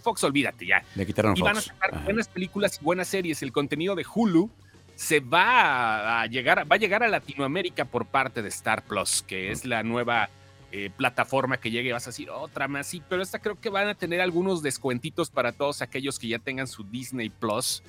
Fox, 0.00 0.24
olvídate 0.24 0.66
ya. 0.66 0.82
Le 0.94 1.06
quitaron 1.06 1.36
y 1.36 1.40
van 1.40 1.56
a 1.56 1.60
sacar 1.60 2.04
buenas 2.04 2.28
películas 2.28 2.78
y 2.80 2.84
buenas 2.84 3.08
series. 3.08 3.42
El 3.42 3.52
contenido 3.52 3.94
de 3.94 4.04
Hulu 4.12 4.50
se 4.96 5.20
va 5.20 6.22
a 6.22 6.26
llegar, 6.26 6.70
va 6.70 6.76
a 6.76 6.78
llegar 6.78 7.02
a 7.02 7.08
Latinoamérica 7.08 7.84
por 7.84 8.06
parte 8.06 8.42
de 8.42 8.48
Star 8.48 8.82
Plus, 8.82 9.22
que 9.22 9.50
es 9.50 9.64
la 9.64 9.82
nueva 9.82 10.30
eh, 10.72 10.90
plataforma 10.94 11.58
que 11.58 11.70
llegue, 11.70 11.92
vas 11.92 12.06
a 12.06 12.10
decir 12.10 12.28
otra 12.28 12.66
más, 12.66 12.86
sí, 12.88 13.02
pero 13.08 13.22
esta 13.22 13.38
creo 13.38 13.60
que 13.60 13.68
van 13.68 13.88
a 13.88 13.94
tener 13.94 14.20
algunos 14.20 14.62
descuentitos 14.62 15.30
para 15.30 15.52
todos 15.52 15.80
aquellos 15.80 16.18
que 16.18 16.28
ya 16.28 16.38
tengan 16.38 16.66
su 16.66 16.82
Disney 16.82 17.30
Plus. 17.30 17.82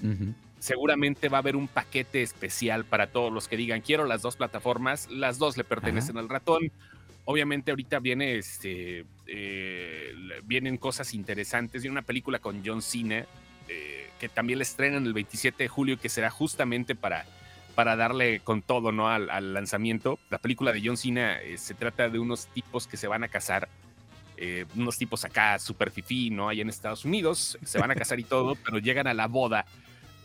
Seguramente 0.60 1.30
va 1.30 1.38
a 1.38 1.42
haber 1.42 1.56
un 1.56 1.68
paquete 1.68 2.22
especial 2.22 2.86
para 2.86 3.08
todos 3.08 3.32
los 3.32 3.48
que 3.48 3.58
digan 3.58 3.82
quiero 3.82 4.06
las 4.06 4.22
dos 4.22 4.36
plataformas, 4.36 5.10
las 5.12 5.38
dos 5.38 5.58
le 5.58 5.64
pertenecen 5.64 6.18
al 6.18 6.30
ratón. 6.30 6.72
Obviamente 7.26 7.72
ahorita 7.72 8.00
viene 8.00 8.38
este, 8.38 9.06
eh, 9.28 10.14
vienen 10.46 10.78
cosas 10.78 11.14
interesantes. 11.14 11.82
Viene 11.82 11.92
una 11.92 12.02
película 12.02 12.40
con 12.40 12.64
John 12.66 12.82
Cena 12.82 13.26
eh, 13.68 14.10
que 14.20 14.30
también 14.30 14.60
le 14.60 14.64
estrenan 14.64 15.06
el 15.06 15.14
27 15.14 15.64
de 15.64 15.68
julio 15.68 16.00
que 16.00 16.10
será 16.10 16.30
justamente 16.30 16.96
para 16.96 17.26
para 17.78 17.96
darle 17.96 18.40
con 18.40 18.64
todo 18.64 18.92
¿no? 18.92 19.08
al, 19.08 19.54
lanzamiento. 19.54 20.18
La 20.32 20.40
película 20.40 20.74
de 20.74 20.82
John 20.84 20.98
Cena 20.98 21.40
eh, 21.40 21.60
se 21.60 21.76
trata 21.76 22.10
de 22.10 22.18
unos 22.18 22.48
tipos 22.48 22.88
que 22.88 22.98
se 22.98 23.08
van 23.08 23.24
a 23.24 23.28
casar, 23.28 23.70
eh, 24.36 24.66
unos 24.76 24.98
tipos 24.98 25.24
acá 25.26 25.60
super 25.60 25.92
fifí, 25.92 26.32
¿no? 26.32 26.50
Allá 26.50 26.64
en 26.64 26.70
Estados 26.70 27.06
Unidos, 27.06 27.56
se 27.64 27.78
van 27.78 27.92
a 27.92 27.96
casar 27.96 28.20
y 28.20 28.24
todo, 28.24 28.56
pero 28.66 28.80
llegan 28.80 29.06
a 29.06 29.14
la 29.14 29.28
boda 29.28 29.68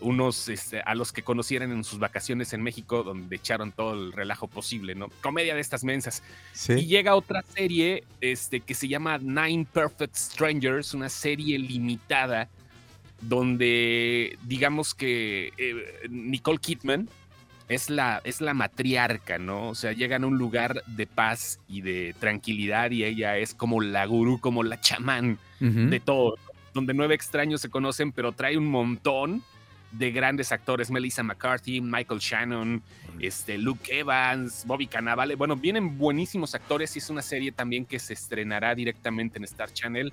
unos 0.02 0.48
este, 0.48 0.80
a 0.80 0.94
los 0.94 1.12
que 1.12 1.22
conocieran 1.22 1.72
en 1.72 1.84
sus 1.84 1.98
vacaciones 1.98 2.52
en 2.52 2.62
México, 2.62 3.02
donde 3.02 3.36
echaron 3.36 3.72
todo 3.72 3.94
el 3.94 4.12
relajo 4.12 4.48
posible, 4.48 4.94
¿no? 4.94 5.08
Comedia 5.20 5.54
de 5.54 5.60
estas 5.60 5.84
mensas. 5.84 6.22
Y 6.68 6.86
llega 6.86 7.14
otra 7.14 7.42
serie 7.42 8.04
este, 8.20 8.60
que 8.60 8.74
se 8.74 8.88
llama 8.88 9.18
Nine 9.18 9.66
Perfect 9.72 10.16
Strangers, 10.16 10.94
una 10.94 11.08
serie 11.08 11.58
limitada 11.58 12.48
donde 13.20 14.36
digamos 14.42 14.94
que 14.94 15.52
eh, 15.56 16.08
Nicole 16.10 16.58
Kidman, 16.58 17.08
es 17.68 17.90
la, 17.90 18.20
es 18.24 18.40
la 18.40 18.54
matriarca, 18.54 19.38
¿no? 19.38 19.70
O 19.70 19.74
sea, 19.74 19.92
llegan 19.92 20.24
a 20.24 20.26
un 20.26 20.38
lugar 20.38 20.82
de 20.86 21.06
paz 21.06 21.60
y 21.68 21.80
de 21.80 22.14
tranquilidad 22.18 22.90
y 22.90 23.04
ella 23.04 23.38
es 23.38 23.54
como 23.54 23.80
la 23.80 24.04
gurú, 24.06 24.40
como 24.40 24.62
la 24.62 24.80
chamán 24.80 25.38
de 25.60 26.00
todo, 26.00 26.34
donde 26.74 26.92
nueve 26.92 27.14
extraños 27.14 27.60
se 27.60 27.70
conocen, 27.70 28.10
pero 28.10 28.32
trae 28.32 28.58
un 28.58 28.66
montón 28.66 29.44
de 29.92 30.10
grandes 30.10 30.52
actores, 30.52 30.90
Melissa 30.90 31.22
McCarthy, 31.22 31.80
Michael 31.80 32.20
Shannon, 32.20 32.82
este, 33.20 33.58
Luke 33.58 33.98
Evans, 33.98 34.64
Bobby 34.66 34.86
Cannavale, 34.86 35.34
bueno, 35.34 35.56
vienen 35.56 35.98
buenísimos 35.98 36.54
actores 36.54 36.96
y 36.96 36.98
es 36.98 37.10
una 37.10 37.22
serie 37.22 37.52
también 37.52 37.84
que 37.84 37.98
se 37.98 38.14
estrenará 38.14 38.74
directamente 38.74 39.38
en 39.38 39.44
Star 39.44 39.72
Channel, 39.72 40.12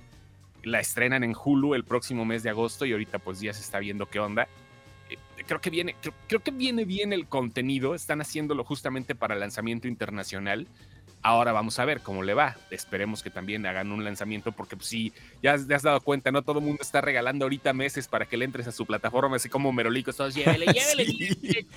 la 0.64 0.80
estrenan 0.80 1.24
en 1.24 1.34
Hulu 1.34 1.74
el 1.74 1.86
próximo 1.86 2.26
mes 2.26 2.44
de 2.44 2.50
agosto 2.50 2.86
y 2.86 2.92
ahorita 2.92 3.20
pues 3.20 3.40
ya 3.40 3.54
se 3.54 3.62
está 3.62 3.80
viendo 3.80 4.06
qué 4.06 4.20
onda 4.20 4.48
creo 5.46 5.62
que 5.62 5.70
viene, 5.70 5.96
creo, 6.28 6.44
que 6.44 6.52
viene 6.52 6.86
bien 6.86 7.14
el 7.14 7.28
contenido. 7.28 7.96
Están 7.96 8.22
haciéndolo 8.22 8.64
justamente 8.64 9.16
para 9.16 9.36
lanzamiento 9.36 9.88
internacional. 9.88 10.68
Ahora 11.22 11.52
vamos 11.52 11.78
a 11.80 11.86
ver 11.86 12.00
cómo 12.00 12.24
le 12.24 12.34
va. 12.34 12.56
Esperemos 12.72 13.22
que 13.22 13.30
también 13.30 13.66
hagan 13.66 13.92
un 13.92 14.04
lanzamiento, 14.06 14.54
porque 14.54 14.78
pues, 14.78 14.88
sí, 14.88 15.12
ya 15.44 15.58
te 15.58 15.76
has 15.76 15.84
dado 15.84 16.00
cuenta, 16.00 16.32
no 16.32 16.44
todo 16.44 16.60
el 16.60 16.66
mundo 16.66 16.82
está 16.82 17.02
regalando 17.02 17.44
ahorita 17.44 17.74
meses 17.74 18.08
para 18.08 18.26
que 18.26 18.38
le 18.38 18.46
entres 18.46 18.68
a 18.68 18.72
su 18.72 18.86
plataforma, 18.86 19.36
así 19.36 19.50
como 19.50 19.74
Merolico, 19.74 20.14
todos 20.14 20.34
llévele, 20.34 20.66
llévele, 20.74 21.06
sí. 21.06 21.68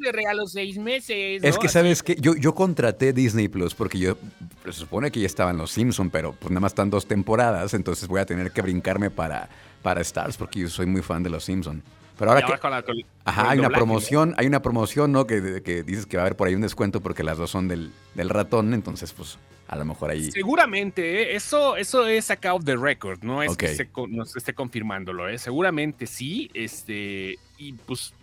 le 0.00 0.12
regalo 0.12 0.46
seis 0.46 0.78
meses. 0.78 1.44
Es 1.44 1.58
que, 1.58 1.68
¿sabes 1.68 2.02
que 2.02 2.16
Yo, 2.16 2.34
yo 2.36 2.54
contraté 2.54 3.12
Disney 3.12 3.48
Plus 3.48 3.74
porque 3.74 3.98
yo 3.98 4.16
se 4.64 4.72
supone 4.72 5.10
que 5.10 5.20
ya 5.20 5.26
estaban 5.26 5.58
los 5.58 5.72
Simpsons, 5.72 6.10
pero 6.10 6.32
pues 6.32 6.50
nada 6.50 6.60
más 6.60 6.72
están 6.72 6.88
dos 6.88 7.06
temporadas, 7.06 7.74
entonces 7.74 8.08
voy 8.08 8.20
a 8.20 8.26
tener 8.26 8.50
que 8.50 8.62
brincarme 8.62 9.10
para, 9.10 9.50
para 9.82 10.00
Stars, 10.00 10.38
porque 10.38 10.60
yo 10.60 10.68
soy 10.68 10.86
muy 10.86 11.02
fan 11.02 11.22
de 11.22 11.28
los 11.28 11.44
Simpsons. 11.44 11.82
Pero 12.18 12.30
ahora 12.30 12.46
que, 12.46 13.04
ajá, 13.24 13.50
hay 13.50 13.58
una 13.58 13.68
promoción, 13.68 14.34
hay 14.38 14.46
una 14.46 14.62
promoción, 14.62 15.12
¿no? 15.12 15.26
Que, 15.26 15.62
que, 15.62 15.82
dices 15.82 16.06
que 16.06 16.16
va 16.16 16.22
a 16.22 16.26
haber 16.26 16.36
por 16.36 16.48
ahí 16.48 16.54
un 16.54 16.62
descuento 16.62 17.00
porque 17.00 17.22
las 17.22 17.36
dos 17.36 17.50
son 17.50 17.68
del, 17.68 17.92
del 18.14 18.30
ratón, 18.30 18.72
entonces 18.72 19.12
pues 19.12 19.38
a 19.68 19.76
lo 19.76 19.84
mejor 19.84 20.10
ahí. 20.10 20.30
Seguramente, 20.30 21.22
¿eh? 21.22 21.36
eso, 21.36 21.76
eso 21.76 22.06
es 22.06 22.30
acá 22.30 22.54
of 22.54 22.64
the 22.64 22.76
record, 22.76 23.22
no 23.22 23.42
es 23.42 23.56
que 23.56 23.68
se, 23.68 23.88
nos 24.08 24.34
esté 24.34 24.54
confirmándolo, 24.54 25.28
¿eh? 25.28 25.38
Seguramente 25.38 26.06
sí, 26.06 26.50
este, 26.54 27.38
y 27.58 27.72
pues 27.72 28.14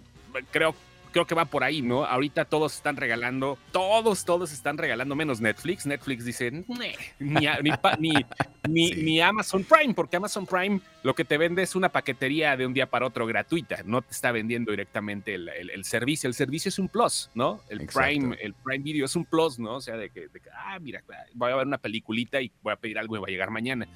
creo 0.51 0.73
creo 1.13 1.25
que 1.25 1.35
va 1.35 1.45
por 1.45 1.63
ahí, 1.63 1.81
¿no? 1.81 2.03
Ahorita 2.03 2.43
todos 2.43 2.75
están 2.75 2.97
regalando, 2.97 3.57
todos, 3.71 4.25
todos 4.25 4.51
están 4.51 4.77
regalando, 4.77 5.15
menos 5.15 5.39
Netflix. 5.39 5.85
Netflix 5.85 6.25
dice, 6.25 6.51
ni, 6.51 6.65
ni, 7.99 8.13
ni, 8.95 9.21
Amazon 9.21 9.63
Prime, 9.63 9.93
porque 9.93 10.17
Amazon 10.17 10.45
Prime 10.45 10.81
lo 11.03 11.15
que 11.15 11.23
te 11.23 11.37
vende 11.37 11.61
es 11.61 11.75
una 11.75 11.89
paquetería 11.89 12.57
de 12.57 12.65
un 12.65 12.73
día 12.73 12.89
para 12.89 13.05
otro 13.05 13.25
gratuita, 13.25 13.83
no 13.85 14.01
te 14.01 14.11
está 14.11 14.31
vendiendo 14.31 14.71
directamente 14.71 15.35
el, 15.35 15.85
servicio. 15.85 16.27
El 16.27 16.33
servicio 16.33 16.69
es 16.69 16.79
un 16.79 16.89
plus, 16.89 17.29
¿no? 17.35 17.61
El 17.69 17.85
Prime, 17.85 18.35
el 18.41 18.53
Prime 18.53 18.83
Video 18.83 19.05
es 19.05 19.15
un 19.15 19.25
plus, 19.25 19.59
¿no? 19.59 19.75
O 19.75 19.81
sea, 19.81 19.95
de 19.95 20.09
que, 20.09 20.27
de 20.27 20.39
que, 20.39 20.49
ah, 20.49 20.79
mira, 20.81 21.01
voy 21.33 21.51
a 21.51 21.55
ver 21.55 21.67
una 21.67 21.77
peliculita 21.77 22.41
y 22.41 22.51
voy 22.61 22.73
a 22.73 22.75
pedir 22.75 22.97
algo 22.97 23.15
y 23.15 23.19
va 23.19 23.27
a 23.27 23.31
llegar 23.31 23.51
mañana. 23.51 23.87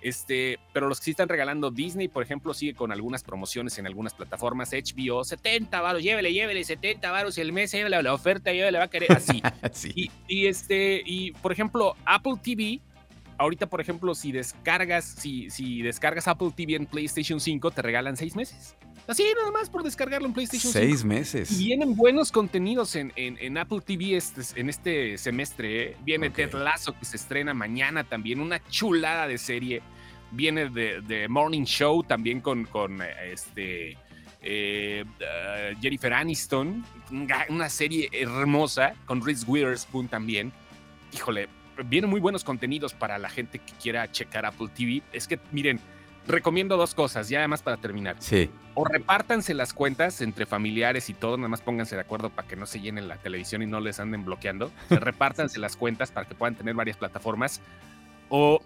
Este, 0.00 0.58
pero 0.72 0.88
los 0.88 1.00
que 1.00 1.06
sí 1.06 1.10
están 1.10 1.28
regalando 1.28 1.70
Disney, 1.70 2.08
por 2.08 2.22
ejemplo, 2.22 2.54
sigue 2.54 2.74
con 2.74 2.92
algunas 2.92 3.24
promociones 3.24 3.78
en 3.78 3.86
algunas 3.86 4.14
plataformas. 4.14 4.70
HBO, 4.72 5.24
70 5.24 5.80
varos, 5.80 6.02
llévele, 6.02 6.32
llévele, 6.32 6.62
70 6.62 7.10
varos 7.10 7.36
el 7.38 7.52
mes, 7.52 7.72
llévele 7.72 8.00
la 8.02 8.14
oferta, 8.14 8.52
llévele, 8.52 8.78
va 8.78 8.84
a 8.84 8.90
querer 8.90 9.12
así. 9.12 9.42
y, 10.28 10.46
este, 10.46 11.02
y 11.04 11.32
por 11.32 11.50
ejemplo, 11.50 11.96
Apple 12.04 12.34
TV, 12.42 12.80
ahorita, 13.38 13.66
por 13.66 13.80
ejemplo, 13.80 14.14
si 14.14 14.30
descargas, 14.30 15.04
si, 15.04 15.50
si 15.50 15.82
descargas 15.82 16.28
Apple 16.28 16.52
TV 16.54 16.76
en 16.76 16.86
PlayStation 16.86 17.40
5, 17.40 17.70
te 17.72 17.82
regalan 17.82 18.16
seis 18.16 18.36
meses. 18.36 18.76
Así, 19.08 19.24
nada 19.34 19.50
más 19.50 19.70
por 19.70 19.82
descargarlo 19.82 20.28
en 20.28 20.34
PlayStation 20.34 20.70
Seis 20.70 21.02
meses. 21.02 21.58
vienen 21.58 21.96
buenos 21.96 22.30
contenidos 22.30 22.94
en, 22.94 23.10
en, 23.16 23.56
Apple 23.56 23.80
TV 23.80 24.18
este, 24.18 24.42
en 24.60 24.68
este 24.68 25.16
semestre. 25.16 25.82
¿eh? 25.82 25.96
Viene 26.04 26.28
Ted 26.28 26.52
Lasso, 26.52 26.94
que 26.98 27.06
se 27.06 27.16
estrena 27.16 27.54
mañana 27.54 28.04
también. 28.04 28.38
Una 28.38 28.62
chulada 28.68 29.26
de 29.26 29.38
serie. 29.38 29.80
Viene 30.30 30.68
de, 30.68 31.26
Morning 31.26 31.64
Show 31.64 32.02
también 32.02 32.42
con, 32.42 32.66
con 32.66 33.00
este, 33.00 33.96
eh, 34.42 35.04
uh, 35.06 35.80
Jennifer 35.80 36.12
Aniston. 36.12 36.84
Una 37.48 37.70
serie 37.70 38.10
hermosa 38.12 38.92
con 39.06 39.24
Reese 39.24 39.46
Witherspoon 39.46 40.08
también. 40.08 40.52
Híjole, 41.14 41.48
vienen 41.86 42.10
muy 42.10 42.20
buenos 42.20 42.44
contenidos 42.44 42.92
para 42.92 43.16
la 43.16 43.30
gente 43.30 43.58
que 43.58 43.72
quiera 43.82 44.12
checar 44.12 44.44
Apple 44.44 44.68
TV. 44.76 45.02
Es 45.14 45.26
que, 45.26 45.40
miren, 45.50 45.80
recomiendo 46.28 46.76
dos 46.76 46.94
cosas, 46.94 47.28
ya 47.28 47.38
además 47.38 47.62
para 47.62 47.76
terminar. 47.78 48.16
Sí. 48.20 48.50
O 48.74 48.84
repártanse 48.84 49.54
las 49.54 49.72
cuentas 49.72 50.20
entre 50.20 50.46
familiares 50.46 51.10
y 51.10 51.14
todo, 51.14 51.36
nada 51.36 51.48
más 51.48 51.62
pónganse 51.62 51.96
de 51.96 52.02
acuerdo 52.02 52.30
para 52.30 52.46
que 52.46 52.54
no 52.54 52.66
se 52.66 52.80
llenen 52.80 53.08
la 53.08 53.16
televisión 53.16 53.62
y 53.62 53.66
no 53.66 53.80
les 53.80 53.98
anden 53.98 54.24
bloqueando. 54.24 54.70
repártanse 54.90 55.58
las 55.58 55.76
cuentas 55.76 56.12
para 56.12 56.28
que 56.28 56.34
puedan 56.34 56.54
tener 56.54 56.74
varias 56.74 56.96
plataformas. 56.96 57.60
O 58.28 58.60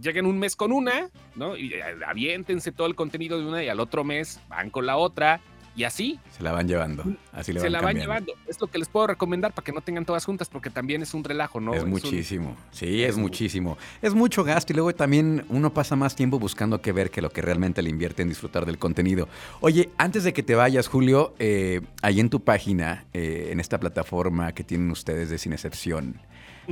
lleguen 0.00 0.26
un 0.26 0.38
mes 0.38 0.56
con 0.56 0.72
una, 0.72 1.10
¿no? 1.34 1.56
Y 1.56 1.74
eh, 1.74 1.82
aviéntense 2.06 2.72
todo 2.72 2.86
el 2.86 2.94
contenido 2.94 3.38
de 3.38 3.46
una 3.46 3.62
y 3.62 3.68
al 3.68 3.80
otro 3.80 4.04
mes 4.04 4.40
van 4.48 4.70
con 4.70 4.86
la 4.86 4.96
otra 4.96 5.40
y 5.76 5.84
así. 5.84 6.20
Se 6.36 6.42
la 6.42 6.52
van 6.52 6.68
llevando. 6.68 7.04
Así 7.32 7.52
le 7.52 7.60
Se 7.60 7.70
la 7.70 7.80
van 7.80 7.96
llevando. 7.96 8.32
Es 8.46 8.60
lo 8.60 8.68
que 8.68 8.78
les 8.78 8.88
puedo 8.88 9.08
recomendar 9.08 9.52
para 9.52 9.64
que 9.64 9.72
no 9.72 9.80
tengan 9.80 10.04
todas 10.04 10.24
juntas, 10.24 10.48
porque 10.48 10.70
también 10.70 11.02
es 11.02 11.14
un 11.14 11.24
relajo, 11.24 11.60
¿no? 11.60 11.74
Es, 11.74 11.84
muchísimo. 11.84 12.56
Sí, 12.70 13.02
es, 13.02 13.16
muchísimo. 13.16 13.76
Es 14.00 14.14
mucho 14.14 14.44
gasto 14.44 14.72
y 14.72 14.76
luego 14.76 14.94
también 14.94 15.44
uno 15.48 15.72
pasa 15.72 15.96
más 15.96 16.14
tiempo 16.14 16.38
buscando 16.38 16.80
qué 16.80 16.92
ver 16.92 17.10
que 17.10 17.20
lo 17.20 17.30
que 17.30 17.42
realmente 17.42 17.82
le 17.82 17.90
invierte 17.90 18.22
en 18.22 18.28
disfrutar 18.28 18.66
del 18.66 18.78
contenido. 18.78 19.28
Oye, 19.60 19.90
antes 19.98 20.24
de 20.24 20.32
que 20.32 20.42
te 20.42 20.54
vayas, 20.54 20.86
Julio, 20.86 21.34
eh, 21.38 21.80
ahí 22.02 22.20
en 22.20 22.30
tu 22.30 22.40
página, 22.40 23.06
eh, 23.12 23.48
en 23.50 23.60
esta 23.60 23.78
plataforma 23.78 24.52
que 24.52 24.64
tienen 24.64 24.90
ustedes 24.90 25.30
de 25.30 25.38
Sin 25.38 25.52
Excepción, 25.52 26.20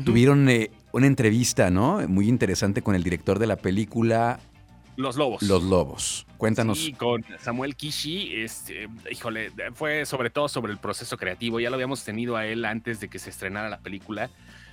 tuvieron 0.04 0.48
eh, 0.48 0.70
una 0.92 1.06
entrevista, 1.06 1.70
¿no? 1.70 2.06
Muy 2.08 2.28
interesante 2.28 2.82
con 2.82 2.94
el 2.94 3.02
director 3.02 3.38
de 3.38 3.46
la 3.46 3.56
película 3.56 4.40
los 4.96 5.16
Lobos. 5.16 5.42
Los 5.42 5.62
Lobos. 5.62 6.26
Cuéntanos. 6.36 6.78
Sí, 6.78 6.92
con 6.92 7.24
Samuel 7.40 7.76
Kishi, 7.76 8.42
este, 8.42 8.88
híjole, 9.10 9.52
fue 9.74 10.04
sobre 10.06 10.30
todo 10.30 10.48
sobre 10.48 10.72
el 10.72 10.78
proceso 10.78 11.16
creativo. 11.16 11.60
Ya 11.60 11.70
lo 11.70 11.76
habíamos 11.76 12.04
tenido 12.04 12.36
a 12.36 12.46
él 12.46 12.64
antes 12.64 13.00
de 13.00 13.08
que 13.08 13.18
se 13.18 13.30
estrenara 13.30 13.68
la 13.68 13.78
película, 13.78 14.30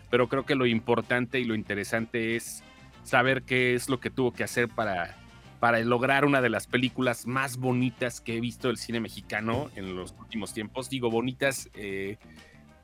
pero 0.09 0.27
creo 0.27 0.45
que 0.45 0.55
lo 0.55 0.65
importante 0.65 1.39
y 1.39 1.45
lo 1.45 1.55
interesante 1.55 2.35
es 2.35 2.63
saber 3.03 3.43
qué 3.43 3.75
es 3.75 3.87
lo 3.87 3.99
que 3.99 4.09
tuvo 4.09 4.33
que 4.33 4.43
hacer 4.43 4.67
para, 4.67 5.15
para 5.59 5.79
lograr 5.79 6.25
una 6.25 6.41
de 6.41 6.49
las 6.49 6.67
películas 6.67 7.25
más 7.25 7.57
bonitas 7.57 8.19
que 8.19 8.37
he 8.37 8.41
visto 8.41 8.67
del 8.67 8.77
cine 8.77 8.99
mexicano 8.99 9.69
en 9.75 9.95
los 9.95 10.13
últimos 10.19 10.53
tiempos. 10.53 10.89
Digo, 10.89 11.09
bonitas. 11.09 11.69
Eh, 11.75 12.17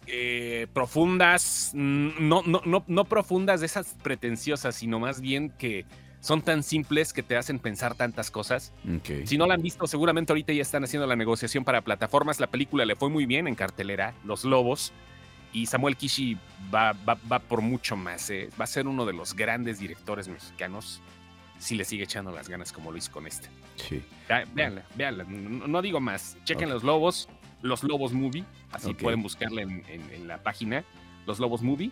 eh, 0.07 0.67
profundas, 0.71 1.71
no, 1.73 2.43
no, 2.43 2.61
no, 2.63 2.83
no 2.85 3.05
profundas 3.05 3.61
de 3.61 3.65
esas 3.65 3.95
pretenciosas, 4.03 4.75
sino 4.75 4.99
más 4.99 5.19
bien 5.19 5.49
que, 5.49 5.85
son 6.25 6.41
tan 6.41 6.63
simples 6.63 7.13
que 7.13 7.21
te 7.21 7.37
hacen 7.37 7.59
pensar 7.59 7.93
tantas 7.93 8.31
cosas. 8.31 8.73
Si 9.25 9.37
no 9.37 9.45
la 9.45 9.53
han 9.53 9.61
visto, 9.61 9.85
seguramente 9.85 10.31
ahorita 10.31 10.53
ya 10.53 10.63
están 10.63 10.83
haciendo 10.83 11.05
la 11.05 11.15
negociación 11.15 11.63
para 11.63 11.81
plataformas. 11.81 12.39
La 12.39 12.47
película 12.47 12.83
le 12.83 12.95
fue 12.95 13.11
muy 13.11 13.27
bien 13.27 13.47
en 13.47 13.53
cartelera, 13.53 14.15
Los 14.23 14.43
Lobos. 14.43 14.91
Y 15.53 15.67
Samuel 15.67 15.95
Kishi 15.95 16.35
va, 16.73 16.93
va, 16.93 17.37
por 17.37 17.61
mucho 17.61 17.95
más. 17.95 18.27
¿eh? 18.31 18.49
Va 18.59 18.63
a 18.63 18.67
ser 18.67 18.87
uno 18.87 19.05
de 19.05 19.13
los 19.13 19.35
grandes 19.35 19.77
directores 19.77 20.27
mexicanos 20.27 20.99
si 21.59 21.75
le 21.75 21.85
sigue 21.85 22.05
echando 22.05 22.31
las 22.31 22.49
ganas 22.49 22.73
como 22.73 22.91
lo 22.91 22.97
hizo 22.97 23.11
con 23.11 23.27
este. 23.27 23.47
Sí. 23.75 24.01
Véanla, 24.55 24.83
véanla. 24.95 25.25
No, 25.25 25.79
digo 25.83 25.99
más. 25.99 26.37
Chequen 26.43 26.69
Los 26.69 26.83
Lobos, 26.83 27.29
Los 27.61 27.83
Lobos 27.83 28.13
Movie. 28.13 28.45
Así 28.71 28.95
pueden 28.95 29.21
buscarla 29.21 29.61
en, 29.61 29.83
en 29.87 30.27
la 30.27 30.41
página. 30.41 30.83
Los 31.27 31.37
Lobos 31.37 31.61
Movie 31.61 31.91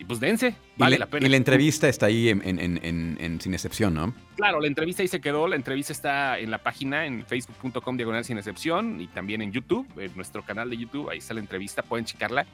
Y 0.00 0.04
pues 0.04 0.18
dense, 0.18 0.54
vale 0.78 0.98
la 0.98 1.04
pena. 1.04 1.26
Y 1.26 1.28
la 1.28 1.36
entrevista 1.36 1.86
está 1.86 2.06
ahí 2.06 2.30
en, 2.30 2.40
en, 2.42 2.58
en, 2.58 3.18
en, 3.20 3.40
Sin 3.40 3.52
Excepción, 3.52 3.92
¿no? 3.92 4.14
Claro, 4.34 4.58
la 4.58 4.66
entrevista 4.66 5.02
ahí 5.02 5.08
se 5.08 5.20
quedó. 5.20 5.46
La 5.46 5.56
entrevista 5.56 5.92
está 5.92 6.38
en 6.38 6.50
la 6.50 6.56
página 6.56 7.04
en 7.04 7.26
facebook.com 7.26 7.98
diagonal 7.98 8.24
sin 8.24 8.38
excepción 8.38 8.98
y 8.98 9.08
también 9.08 9.42
en 9.42 9.52
YouTube, 9.52 9.86
en 9.98 10.16
nuestro 10.16 10.42
canal 10.42 10.70
de 10.70 10.78
YouTube. 10.78 11.10
Ahí 11.10 11.18
está 11.18 11.34
la 11.34 11.40
entrevista, 11.40 11.82
pueden 11.82 12.06
checarla 12.06 12.46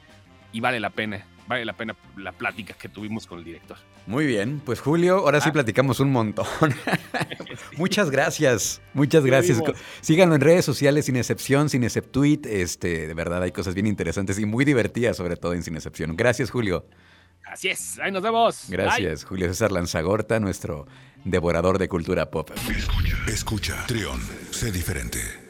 y 0.51 0.59
vale 0.59 0.81
la 0.81 0.89
pena, 0.89 1.25
vale 1.47 1.63
la 1.63 1.71
pena 1.71 1.95
la 2.17 2.33
plática 2.33 2.73
que 2.73 2.89
tuvimos 2.89 3.25
con 3.27 3.39
el 3.39 3.45
director. 3.45 3.77
Muy 4.07 4.25
bien, 4.25 4.61
pues 4.65 4.81
Julio, 4.81 5.19
ahora 5.19 5.39
sí 5.39 5.47
ah. 5.49 5.53
platicamos 5.53 6.01
un 6.01 6.11
montón. 6.11 6.45
muchas 7.77 8.11
gracias, 8.11 8.81
muchas 8.93 9.25
gracias. 9.25 9.61
Síganlo 10.01 10.35
en 10.35 10.41
redes 10.41 10.65
sociales 10.65 11.05
sin 11.05 11.15
excepción, 11.15 11.69
sin 11.69 11.85
exceptuit. 11.85 12.45
Este, 12.45 13.07
de 13.07 13.13
verdad 13.13 13.41
hay 13.41 13.53
cosas 13.53 13.73
bien 13.73 13.87
interesantes 13.87 14.37
y 14.37 14.45
muy 14.45 14.65
divertidas, 14.65 15.15
sobre 15.15 15.37
todo 15.37 15.53
en 15.53 15.63
Sin 15.63 15.75
Excepción. 15.75 16.17
Gracias, 16.17 16.51
Julio. 16.51 16.85
Así 17.51 17.69
es, 17.69 17.99
ahí 17.99 18.11
nos 18.11 18.21
vemos. 18.21 18.65
Gracias, 18.69 19.23
Julio 19.23 19.47
César 19.47 19.71
Lanzagorta, 19.71 20.39
nuestro 20.39 20.87
devorador 21.23 21.77
de 21.77 21.87
cultura 21.87 22.29
pop. 22.29 22.51
Escucha, 22.69 23.17
escucha, 23.27 23.85
Trión, 23.87 24.19
sé 24.51 24.71
diferente. 24.71 25.46